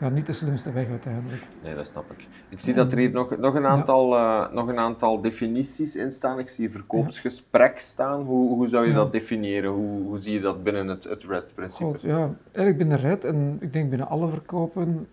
ja, 0.00 0.08
niet 0.08 0.26
de 0.26 0.32
slimste 0.32 0.72
weg 0.72 0.88
uiteindelijk. 0.88 1.42
Nee, 1.62 1.74
dat 1.74 1.86
snap 1.86 2.10
ik. 2.10 2.26
Ik 2.48 2.60
zie 2.60 2.74
dat 2.74 2.92
er 2.92 2.98
hier 2.98 3.10
nog, 3.10 3.38
nog, 3.38 3.54
een, 3.54 3.66
aantal, 3.66 4.14
uh, 4.14 4.52
nog 4.52 4.68
een 4.68 4.78
aantal 4.78 5.20
definities 5.20 5.96
in 5.96 6.12
staan. 6.12 6.38
Ik 6.38 6.48
zie 6.48 6.70
verkoopsgesprek 6.70 7.78
staan. 7.78 8.22
Hoe, 8.22 8.54
hoe 8.54 8.66
zou 8.66 8.86
je 8.86 8.92
dat 8.92 9.12
definiëren? 9.12 9.70
Hoe, 9.70 10.02
hoe 10.02 10.18
zie 10.18 10.32
je 10.32 10.40
dat 10.40 10.62
binnen 10.62 10.88
het, 10.88 11.04
het 11.04 11.24
RED-principe? 11.24 11.98
Ja, 12.00 12.34
eigenlijk 12.52 12.76
binnen 12.76 12.98
RED 12.98 13.24
en 13.24 13.56
ik 13.60 13.72
denk 13.72 13.88
binnen 13.88 14.08
alle 14.08 14.28
verkopen 14.28 15.06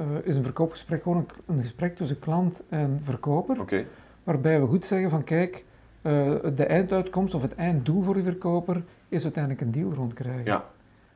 uh, 0.00 0.06
is 0.22 0.36
een 0.36 0.42
verkoopgesprek 0.42 1.02
gewoon 1.02 1.18
een, 1.18 1.54
een, 1.54 1.60
gesprek 1.60 1.96
tussen 1.96 2.18
klant 2.18 2.62
en 2.68 3.00
verkoper. 3.04 3.60
Okay. 3.60 3.86
Waarbij 4.24 4.60
we 4.60 4.66
goed 4.66 4.84
zeggen 4.84 5.10
van 5.10 5.24
kijk, 5.24 5.64
uh, 6.02 6.32
de 6.56 6.64
einduitkomst 6.64 7.34
of 7.34 7.42
het 7.42 7.54
einddoel 7.54 8.02
voor 8.02 8.14
de 8.14 8.22
verkoper 8.22 8.82
is 9.08 9.22
uiteindelijk 9.22 9.62
een 9.62 9.72
deal 9.72 9.92
rondkrijgen. 9.92 10.44
Ja. 10.44 10.64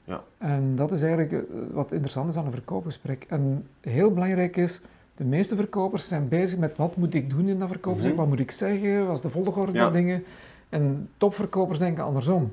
Ja. 0.05 0.23
En 0.39 0.77
dat 0.77 0.93
is 0.93 1.03
eigenlijk 1.03 1.33
eh, 1.33 1.41
wat 1.73 1.93
interessant 1.93 2.31
is 2.31 2.37
aan 2.37 2.47
een 2.47 2.53
verkoopgesprek. 2.53 3.25
En 3.29 3.67
heel 3.81 4.13
belangrijk 4.13 4.57
is, 4.57 4.81
de 5.17 5.25
meeste 5.25 5.57
verkopers 5.57 6.09
zijn 6.09 6.29
bezig 6.29 6.59
met 6.59 6.77
wat 6.77 6.97
moet 6.97 7.15
ik 7.15 7.31
doen 7.31 7.49
in 7.49 7.59
dat 7.59 7.69
verkoopgesprek, 7.69 8.15
mm 8.15 8.21
wat 8.21 8.29
moet 8.29 8.41
ik 8.41 8.51
zeggen, 8.51 9.07
wat 9.07 9.17
is 9.17 9.23
de 9.23 9.31
volgorde 9.31 9.79
van 9.79 9.93
dingen. 9.93 10.25
En 10.69 11.09
topverkopers 11.17 11.79
denken 11.79 12.05
andersom. 12.05 12.53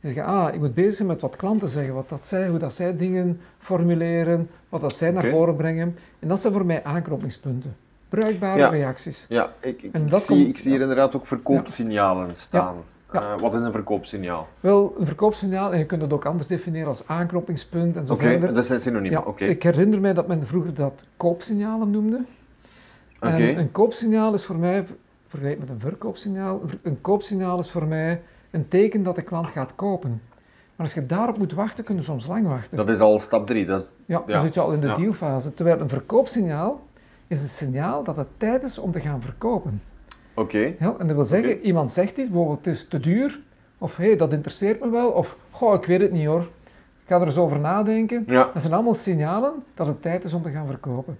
Die 0.00 0.12
zeggen, 0.12 0.32
ah, 0.32 0.54
ik 0.54 0.60
moet 0.60 0.74
bezig 0.74 0.94
zijn 0.94 1.08
met 1.08 1.20
wat 1.20 1.36
klanten 1.36 1.68
zeggen, 1.68 1.94
wat 1.94 2.08
dat 2.08 2.24
zij, 2.24 2.48
hoe 2.48 2.58
dat 2.58 2.72
zij 2.72 2.96
dingen 2.96 3.40
formuleren, 3.58 4.50
wat 4.68 4.80
dat 4.80 4.96
zij 4.96 5.10
naar 5.10 5.26
voren 5.26 5.56
brengen. 5.56 5.96
En 6.18 6.28
dat 6.28 6.40
zijn 6.40 6.52
voor 6.52 6.66
mij 6.66 6.84
aanknopingspunten. 6.84 7.76
Bruikbare 8.08 8.68
reacties. 8.68 9.26
Ja, 9.28 9.52
ik, 9.60 9.82
ik, 9.82 9.94
ik 9.94 10.18
zie, 10.18 10.48
ik 10.48 10.58
zie 10.58 10.70
hier 10.70 10.80
inderdaad 10.80 11.16
ook 11.16 11.26
verkoopsignalen 11.26 12.36
staan. 12.36 12.76
Ja. 13.12 13.22
Uh, 13.34 13.40
wat 13.40 13.54
is 13.54 13.62
een 13.62 13.72
verkoopsignaal? 13.72 14.48
Wel, 14.60 14.94
een 14.98 15.06
verkoopsignaal, 15.06 15.72
en 15.72 15.78
je 15.78 15.86
kunt 15.86 16.02
het 16.02 16.12
ook 16.12 16.24
anders 16.24 16.48
definiëren 16.48 16.88
als 16.88 17.06
aanknopingspunt 17.06 17.96
en 17.96 18.06
zo 18.06 18.12
Oké, 18.12 18.34
okay, 18.34 18.52
dat 18.52 18.64
zijn 18.64 18.80
synoniemen. 18.80 19.34
Ja, 19.36 19.46
Ik 19.46 19.62
herinner 19.62 20.00
mij 20.00 20.14
dat 20.14 20.26
men 20.26 20.46
vroeger 20.46 20.74
dat 20.74 21.02
koopsignalen 21.16 21.90
noemde. 21.90 22.24
Okay. 23.16 23.54
En 23.54 23.58
een 23.58 23.72
koopsignaal 23.72 24.34
is 24.34 24.44
voor 24.44 24.56
mij, 24.56 24.86
vergelijk 25.28 25.58
met 25.58 25.68
een 25.68 25.80
verkoopsignaal, 25.80 26.62
een 26.82 27.00
koopsignaal 27.00 27.58
is 27.58 27.70
voor 27.70 27.86
mij 27.86 28.22
een 28.50 28.68
teken 28.68 29.02
dat 29.02 29.14
de 29.14 29.22
klant 29.22 29.46
gaat 29.46 29.74
kopen. 29.74 30.22
Maar 30.76 30.86
als 30.86 30.94
je 30.94 31.06
daarop 31.06 31.38
moet 31.38 31.52
wachten, 31.52 31.84
kun 31.84 31.96
je 31.96 32.02
soms 32.02 32.26
lang 32.26 32.46
wachten. 32.46 32.76
Dat 32.76 32.88
is 32.88 33.00
al 33.00 33.18
stap 33.18 33.46
3. 33.46 33.66
Ja, 33.66 33.78
ja, 34.06 34.22
dan 34.26 34.40
zit 34.40 34.54
je 34.54 34.60
al 34.60 34.72
in 34.72 34.80
de 34.80 34.92
dealfase. 34.92 35.54
Terwijl 35.54 35.80
een 35.80 35.88
verkoopsignaal 35.88 36.80
is 37.26 37.40
het 37.40 37.50
signaal 37.50 38.04
dat 38.04 38.16
het 38.16 38.28
tijd 38.36 38.62
is 38.62 38.78
om 38.78 38.92
te 38.92 39.00
gaan 39.00 39.20
verkopen. 39.20 39.82
Oké. 40.34 40.74
Ja, 40.78 40.94
en 40.98 41.06
dat 41.06 41.16
wil 41.16 41.24
zeggen, 41.24 41.60
iemand 41.60 41.92
zegt 41.92 42.18
iets, 42.18 42.28
bijvoorbeeld 42.28 42.64
het 42.64 42.74
is 42.74 42.88
te 42.88 43.00
duur, 43.00 43.40
of 43.78 43.96
hé, 43.96 44.06
hey, 44.06 44.16
dat 44.16 44.32
interesseert 44.32 44.80
me 44.80 44.90
wel, 44.90 45.10
of 45.10 45.36
goh, 45.50 45.74
ik 45.74 45.84
weet 45.84 46.00
het 46.00 46.12
niet 46.12 46.26
hoor. 46.26 46.40
Ik 47.02 47.14
ga 47.14 47.20
er 47.20 47.26
eens 47.26 47.36
over 47.36 47.60
nadenken. 47.60 48.24
Ja. 48.26 48.50
Dat 48.52 48.62
zijn 48.62 48.74
allemaal 48.74 48.94
signalen 48.94 49.52
dat 49.74 49.86
het 49.86 50.02
tijd 50.02 50.24
is 50.24 50.32
om 50.32 50.42
te 50.42 50.50
gaan 50.50 50.66
verkopen. 50.66 51.18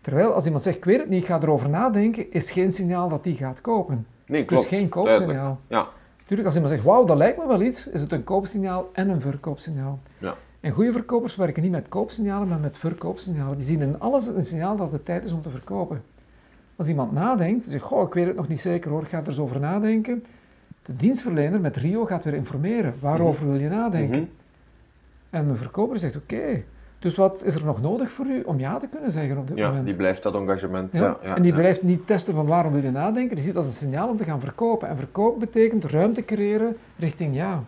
Terwijl 0.00 0.32
als 0.32 0.44
iemand 0.44 0.62
zegt, 0.62 0.76
ik 0.76 0.84
weet 0.84 0.98
het 0.98 1.08
niet, 1.08 1.22
ik 1.22 1.28
ga 1.28 1.40
erover 1.42 1.68
nadenken, 1.68 2.32
is 2.32 2.50
geen 2.50 2.72
signaal 2.72 3.08
dat 3.08 3.24
die 3.24 3.34
gaat 3.34 3.60
kopen. 3.60 4.06
Nee, 4.26 4.44
klopt. 4.44 4.68
Dus 4.68 4.78
geen 4.78 4.88
koopsignaal. 4.88 5.60
Ja. 5.68 5.88
Tuurlijk, 6.24 6.46
als 6.46 6.54
iemand 6.54 6.74
zegt, 6.74 6.86
wauw, 6.86 7.04
dat 7.04 7.16
lijkt 7.16 7.38
me 7.38 7.46
wel 7.46 7.62
iets, 7.62 7.88
is 7.88 8.00
het 8.00 8.12
een 8.12 8.24
koopsignaal 8.24 8.90
en 8.92 9.08
een 9.08 9.20
verkoopsignaal. 9.20 10.00
Ja. 10.18 10.34
En 10.60 10.72
goede 10.72 10.92
verkopers 10.92 11.36
werken 11.36 11.62
niet 11.62 11.70
met 11.70 11.88
koopsignalen, 11.88 12.48
maar 12.48 12.58
met 12.58 12.78
verkoopsignalen. 12.78 13.56
Die 13.56 13.66
zien 13.66 13.80
in 13.80 14.00
alles 14.00 14.26
een 14.26 14.44
signaal 14.44 14.76
dat 14.76 14.92
het 14.92 15.04
tijd 15.04 15.24
is 15.24 15.32
om 15.32 15.42
te 15.42 15.50
verkopen. 15.50 16.02
Als 16.76 16.88
iemand 16.88 17.12
nadenkt, 17.12 17.64
zegt, 17.64 17.84
goh, 17.84 18.06
ik 18.06 18.14
weet 18.14 18.26
het 18.26 18.36
nog 18.36 18.48
niet 18.48 18.60
zeker 18.60 18.90
hoor, 18.90 19.02
ik 19.02 19.08
ga 19.08 19.20
er 19.20 19.26
eens 19.26 19.38
over 19.38 19.60
nadenken. 19.60 20.24
De 20.82 20.96
dienstverlener 20.96 21.60
met 21.60 21.76
Rio 21.76 22.04
gaat 22.04 22.24
weer 22.24 22.34
informeren. 22.34 22.94
Waarover 23.00 23.50
wil 23.50 23.60
je 23.60 23.68
nadenken? 23.68 24.20
Mhm. 24.20 24.28
En 25.30 25.48
de 25.48 25.54
verkoper 25.54 25.98
zegt, 25.98 26.16
oké, 26.16 26.62
dus 27.04 27.14
wat 27.14 27.44
is 27.44 27.54
er 27.54 27.64
nog 27.64 27.80
nodig 27.80 28.12
voor 28.12 28.26
u 28.26 28.42
om 28.42 28.58
ja 28.58 28.78
te 28.78 28.86
kunnen 28.86 29.10
zeggen 29.10 29.38
op 29.38 29.48
dit 29.48 29.56
ja, 29.56 29.68
moment? 29.68 29.86
die 29.86 29.96
blijft 29.96 30.22
dat 30.22 30.34
engagement. 30.34 30.94
Ja. 30.94 31.18
ja 31.22 31.36
en 31.36 31.42
die 31.42 31.52
blijft 31.52 31.82
niet 31.82 32.06
testen 32.06 32.34
van 32.34 32.46
waarom 32.46 32.72
wil 32.72 32.82
je 32.82 32.90
nadenken. 32.90 33.36
Die 33.36 33.44
ziet 33.44 33.54
dat 33.54 33.64
een 33.64 33.70
signaal 33.70 34.08
om 34.08 34.16
te 34.16 34.24
gaan 34.24 34.40
verkopen. 34.40 34.88
En 34.88 34.96
verkopen 34.96 35.40
betekent 35.40 35.84
ruimte 35.84 36.24
creëren 36.24 36.76
richting 36.98 37.34
ja. 37.34 37.62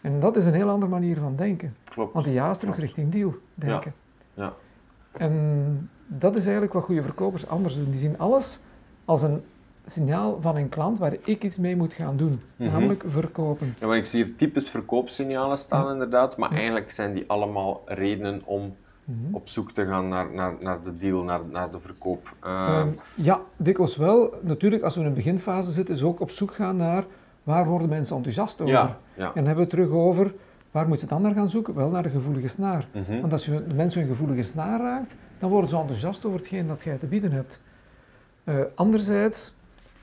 En 0.00 0.20
dat 0.20 0.36
is 0.36 0.44
een 0.44 0.54
heel 0.54 0.68
andere 0.68 0.90
manier 0.90 1.16
van 1.16 1.36
denken. 1.36 1.76
Klopt. 1.84 2.12
Want 2.12 2.24
die 2.24 2.34
ja 2.34 2.50
is 2.50 2.58
terug 2.58 2.78
richting 2.78 3.12
deal 3.12 3.34
denken. 3.54 3.92
Ja. 4.34 4.52
En 5.12 5.90
dat 6.06 6.36
is 6.36 6.42
eigenlijk 6.42 6.72
wat 6.72 6.84
goede 6.84 7.02
verkopers 7.02 7.48
anders 7.48 7.76
doen. 7.76 7.90
Die 7.90 7.98
zien 7.98 8.18
alles 8.18 8.60
als 9.04 9.22
een 9.22 9.42
signaal 9.90 10.38
van 10.40 10.56
een 10.56 10.68
klant 10.68 10.98
waar 10.98 11.16
ik 11.24 11.44
iets 11.44 11.58
mee 11.58 11.76
moet 11.76 11.92
gaan 11.92 12.16
doen, 12.16 12.40
mhm. 12.56 12.70
namelijk 12.70 13.04
verkopen. 13.06 13.76
Ja, 13.80 13.86
maar 13.86 13.96
ik 13.96 14.06
zie 14.06 14.24
hier 14.24 14.36
types 14.36 14.70
verkoopsignalen 14.70 15.58
staan 15.58 15.92
inderdaad, 15.92 16.36
maar 16.36 16.50
eigenlijk 16.50 16.90
zijn 16.90 17.12
die 17.12 17.24
allemaal 17.26 17.82
redenen 17.86 18.42
om 18.44 18.76
mhm. 19.04 19.34
op 19.34 19.48
zoek 19.48 19.72
te 19.72 19.86
gaan 19.86 20.08
naar, 20.08 20.32
naar, 20.32 20.54
naar 20.60 20.82
de 20.82 20.96
deal, 20.96 21.22
naar, 21.22 21.40
naar 21.50 21.70
de 21.70 21.80
verkoop. 21.80 22.34
Uh, 22.44 22.82
ja, 23.14 23.40
dikwijls 23.56 23.96
wel. 23.96 24.34
Natuurlijk, 24.42 24.82
als 24.82 24.94
we 24.94 25.00
in 25.00 25.06
een 25.06 25.14
beginfase 25.14 25.70
zitten, 25.70 25.94
is 25.94 26.02
ook 26.02 26.20
op 26.20 26.30
zoek 26.30 26.54
gaan 26.54 26.76
naar 26.76 27.04
waar 27.42 27.66
worden 27.66 27.88
mensen 27.88 28.16
enthousiast 28.16 28.60
over. 28.60 28.72
Ja, 28.72 28.98
ja. 29.14 29.24
En 29.26 29.32
dan 29.34 29.44
hebben 29.46 29.54
we 29.54 29.60
het 29.60 29.70
terug 29.70 29.90
over 29.90 30.32
Waar 30.70 30.88
moet 30.88 31.00
je 31.00 31.06
dan 31.06 31.22
naar 31.22 31.34
gaan 31.34 31.50
zoeken? 31.50 31.74
Wel 31.74 31.88
naar 31.88 32.02
de 32.02 32.08
gevoelige 32.08 32.48
snaar. 32.48 32.86
Mhm. 32.92 33.20
Want 33.20 33.32
als 33.32 33.44
je 33.44 33.66
de 33.66 33.74
mensen 33.74 34.02
een 34.02 34.08
gevoelige 34.08 34.42
snaar 34.42 34.80
raakt, 34.80 35.16
dan 35.38 35.50
worden 35.50 35.70
ze 35.70 35.76
enthousiast 35.76 36.24
over 36.24 36.38
hetgeen 36.38 36.66
dat 36.66 36.82
jij 36.82 36.96
te 36.96 37.06
bieden 37.06 37.32
hebt. 37.32 37.60
Uh, 38.44 38.60
anderzijds, 38.74 39.54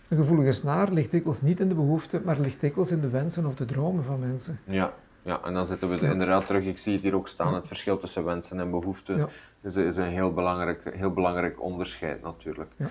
een 0.07 0.17
gevoelige 0.17 0.51
snaar 0.51 0.91
ligt 0.91 1.11
dikwijls 1.11 1.41
niet 1.41 1.59
in 1.59 1.69
de 1.69 1.75
behoeften, 1.75 2.21
maar 2.25 2.39
ligt 2.39 2.61
dikwijls 2.61 2.91
in 2.91 3.01
de 3.01 3.09
wensen 3.09 3.45
of 3.45 3.55
de 3.55 3.65
dromen 3.65 4.03
van 4.03 4.19
mensen. 4.19 4.59
Ja, 4.63 4.93
ja 5.21 5.39
en 5.43 5.53
dan 5.53 5.65
zitten 5.65 5.89
we 5.89 5.99
inderdaad 5.99 6.47
terug, 6.47 6.65
ik 6.65 6.77
zie 6.77 6.93
het 6.93 7.01
hier 7.01 7.15
ook 7.15 7.27
staan, 7.27 7.53
het 7.53 7.67
verschil 7.67 7.97
tussen 7.97 8.25
wensen 8.25 8.59
en 8.59 8.71
behoeften 8.71 9.17
ja. 9.17 9.27
is, 9.61 9.75
is, 9.75 9.97
een 9.97 10.05
heel 10.09 10.33
belangrijk, 10.33 10.81
heel 10.93 11.11
belangrijk 11.11 11.61
onderscheid 11.61 12.21
natuurlijk. 12.21 12.71
Ja. 12.75 12.89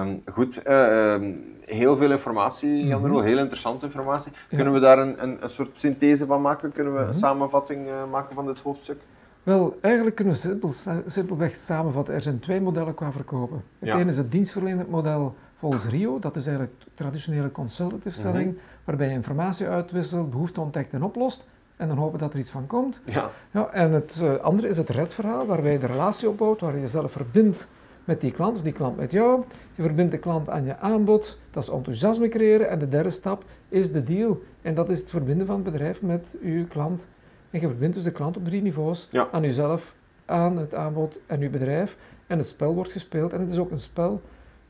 Um, 0.00 0.20
goed, 0.32 0.66
uh, 0.66 1.16
heel 1.64 1.96
veel 1.96 2.10
informatie, 2.10 2.86
Jan 2.86 3.04
-hmm. 3.04 3.22
heel 3.22 3.38
interessante 3.38 3.86
informatie. 3.86 4.32
Kunnen 4.48 4.72
we 4.72 4.80
daar 4.80 4.98
een, 4.98 5.22
een, 5.22 5.42
een, 5.42 5.48
soort 5.48 5.76
synthese 5.76 6.26
van 6.26 6.40
maken? 6.40 6.72
Kunnen 6.72 6.92
we 6.92 6.98
een 6.98 7.06
mhm. 7.06 7.16
samenvatting 7.16 7.86
uh, 7.86 8.10
maken 8.10 8.34
van 8.34 8.46
dit 8.46 8.58
hoofdstuk? 8.58 9.00
Wel, 9.42 9.78
eigenlijk 9.80 10.16
kunnen 10.16 10.34
we 10.34 10.40
simpel, 10.40 10.72
simpelweg 11.06 11.54
samenvatten. 11.54 12.14
Er 12.14 12.22
zijn 12.22 12.38
twee 12.38 12.60
modellen 12.60 12.94
qua 12.94 13.12
verkopen. 13.12 13.62
Het 13.78 13.88
ene 13.88 14.10
is 14.10 14.16
het 14.16 14.30
dienstverlenend 14.30 14.88
model 14.88 15.34
volgens 15.62 15.84
RIO. 15.84 16.18
Dat 16.18 16.36
is 16.36 16.46
eigenlijk 16.46 16.76
traditionele 16.94 17.52
consultative 17.52 18.18
selling, 18.18 18.46
mm 18.46 18.50
-hmm. 18.50 18.84
waarbij 18.84 19.06
je 19.08 19.12
informatie 19.12 19.66
uitwisselt, 19.66 20.30
behoefte 20.30 20.60
ontdekt 20.60 20.92
en 20.92 21.02
oplost. 21.02 21.46
En 21.76 21.88
dan 21.88 21.96
hopen 21.96 22.18
dat 22.18 22.32
er 22.32 22.38
iets 22.38 22.50
van 22.50 22.66
komt. 22.66 23.00
Ja. 23.04 23.30
Ja, 23.50 23.68
en 23.72 23.92
het 23.92 24.14
uh, 24.22 24.36
andere 24.36 24.68
is 24.68 24.76
het 24.76 24.88
RED-verhaal, 24.88 25.46
waarbij 25.46 25.72
je 25.72 25.78
de 25.78 25.86
relatie 25.86 26.28
opbouwt, 26.28 26.60
waar 26.60 26.74
je 26.74 26.80
jezelf 26.80 27.12
verbindt 27.12 27.68
met 28.04 28.20
die 28.20 28.30
klant 28.30 28.56
of 28.56 28.62
die 28.62 28.72
klant 28.72 28.96
met 28.96 29.10
jou. 29.10 29.44
Je 29.74 29.82
verbindt 29.82 30.10
de 30.10 30.18
klant 30.18 30.48
aan 30.48 30.64
je 30.64 30.78
aanbod, 30.78 31.38
dat 31.50 31.62
is 31.62 31.68
enthousiasme 31.68 32.28
creëren. 32.28 32.68
En 32.68 32.78
de 32.78 32.88
derde 32.88 33.10
stap 33.10 33.44
is 33.68 33.92
de 33.92 34.02
deal. 34.02 34.42
En 34.62 34.74
dat 34.74 34.88
is 34.88 34.98
het 34.98 35.10
verbinden 35.10 35.46
van 35.46 35.54
het 35.54 35.64
bedrijf 35.64 36.02
met 36.02 36.36
uw 36.42 36.66
klant. 36.66 37.06
En 37.50 37.60
je 37.60 37.66
verbindt 37.66 37.94
dus 37.94 38.04
de 38.04 38.10
klant 38.12 38.36
op 38.36 38.44
drie 38.44 38.62
niveaus. 38.62 39.08
Aan 39.32 39.42
jezelf, 39.42 39.94
aan 40.24 40.56
het 40.56 40.74
aanbod 40.74 41.18
en 41.26 41.40
uw 41.40 41.50
bedrijf. 41.50 41.96
En 42.26 42.38
het 42.38 42.46
spel 42.46 42.74
wordt 42.74 42.92
gespeeld. 42.92 43.32
En 43.32 43.40
het 43.40 43.50
is 43.50 43.58
ook 43.58 43.70
een 43.70 43.80
spel. 43.80 44.20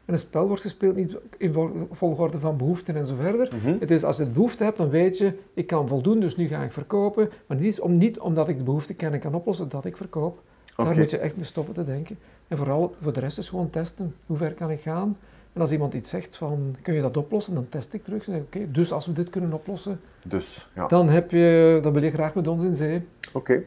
En 0.04 0.12
een 0.12 0.18
spel 0.18 0.46
wordt 0.46 0.62
gespeeld 0.62 0.96
niet 0.96 1.16
in 1.36 1.54
volgorde 1.90 2.38
van 2.38 2.56
behoeften 2.56 2.96
en 2.96 3.06
zo 3.06 3.14
verder. 3.14 3.54
Mhm. 3.54 3.76
Het 3.78 3.90
is 3.90 4.04
als 4.04 4.16
je 4.16 4.26
behoefte 4.26 4.64
hebt, 4.64 4.76
dan 4.76 4.88
weet 4.88 5.18
je, 5.18 5.38
ik 5.54 5.66
kan 5.66 5.88
voldoen, 5.88 6.20
dus 6.20 6.36
nu 6.36 6.46
ga 6.46 6.62
ik 6.62 6.72
verkopen. 6.72 7.30
Maar 7.46 7.56
niet, 7.56 7.80
om, 7.80 7.98
niet 7.98 8.18
omdat 8.18 8.48
ik 8.48 8.58
de 8.58 8.64
behoefte 8.64 8.94
ken 8.94 9.12
en 9.12 9.20
kan 9.20 9.34
oplossen, 9.34 9.68
dat 9.68 9.84
ik 9.84 9.96
verkoop. 9.96 10.42
Daar 10.76 10.98
moet 10.98 11.10
je 11.10 11.18
echt 11.18 11.36
mee 11.36 11.44
stoppen 11.44 11.74
te 11.74 11.84
denken. 11.84 12.18
En 12.48 12.56
vooral 12.56 12.94
voor 13.00 13.12
de 13.12 13.20
rest 13.20 13.38
is 13.38 13.48
gewoon 13.48 13.70
testen. 13.70 14.14
Hoe 14.26 14.36
ver 14.36 14.52
kan 14.52 14.70
ik 14.70 14.80
gaan? 14.80 15.16
En 15.52 15.60
als 15.60 15.72
iemand 15.72 15.94
iets 15.94 16.10
zegt 16.10 16.36
van, 16.36 16.76
kun 16.82 16.94
je 16.94 17.00
dat 17.00 17.16
oplossen? 17.16 17.54
Dan 17.54 17.68
test 17.68 17.92
ik 17.92 18.04
terug. 18.04 18.28
Oké, 18.28 18.70
dus 18.70 18.92
als 18.92 19.06
we 19.06 19.12
dit 19.12 19.30
kunnen 19.30 19.52
oplossen, 19.52 20.00
dus, 20.24 20.68
ja. 20.74 20.86
dan, 20.86 21.08
heb 21.08 21.30
je, 21.30 21.78
dan 21.82 21.92
wil 21.92 22.02
je 22.02 22.10
graag 22.10 22.34
met 22.34 22.48
ons 22.48 22.64
in 22.64 22.74
zee. 22.74 23.02
Oké, 23.32 23.62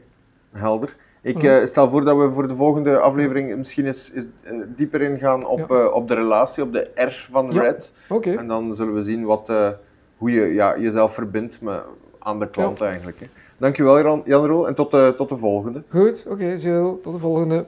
helder. 0.51 0.95
Ik 1.25 1.43
uh, 1.43 1.63
stel 1.63 1.89
voor 1.89 2.05
dat 2.05 2.17
we 2.17 2.31
voor 2.31 2.47
de 2.47 2.55
volgende 2.55 2.99
aflevering 2.99 3.55
misschien 3.55 3.85
eens, 3.85 4.11
eens 4.13 4.27
uh, 4.43 4.63
dieper 4.75 5.01
ingaan 5.01 5.45
op, 5.45 5.71
uh, 5.71 5.93
op 5.93 6.07
de 6.07 6.13
relatie, 6.13 6.63
op 6.63 6.73
de 6.73 6.89
R 6.95 7.27
van 7.31 7.51
Red. 7.51 7.91
Okay. 8.09 8.35
En 8.35 8.47
dan 8.47 8.73
zullen 8.73 8.93
we 8.93 9.01
zien 9.01 9.25
wat, 9.25 9.51
hoe 10.17 10.31
je 10.31 10.53
ja, 10.53 10.77
jezelf 10.79 11.13
verbindt 11.13 11.61
met, 11.61 11.81
aan 12.19 12.39
de 12.39 12.49
klant 12.49 12.81
eigenlijk. 12.81 13.19
Hè. 13.19 13.25
Dankjewel 13.57 14.01
Jan, 14.01 14.21
Jan 14.25 14.45
Roel 14.45 14.67
en 14.67 14.73
tot, 14.73 14.89
tot 15.15 15.29
de 15.29 15.37
volgende. 15.37 15.83
Goed, 15.89 16.23
oké 16.27 16.43
okay, 16.43 16.57
Tot 17.01 17.13
de 17.13 17.19
volgende. 17.19 17.65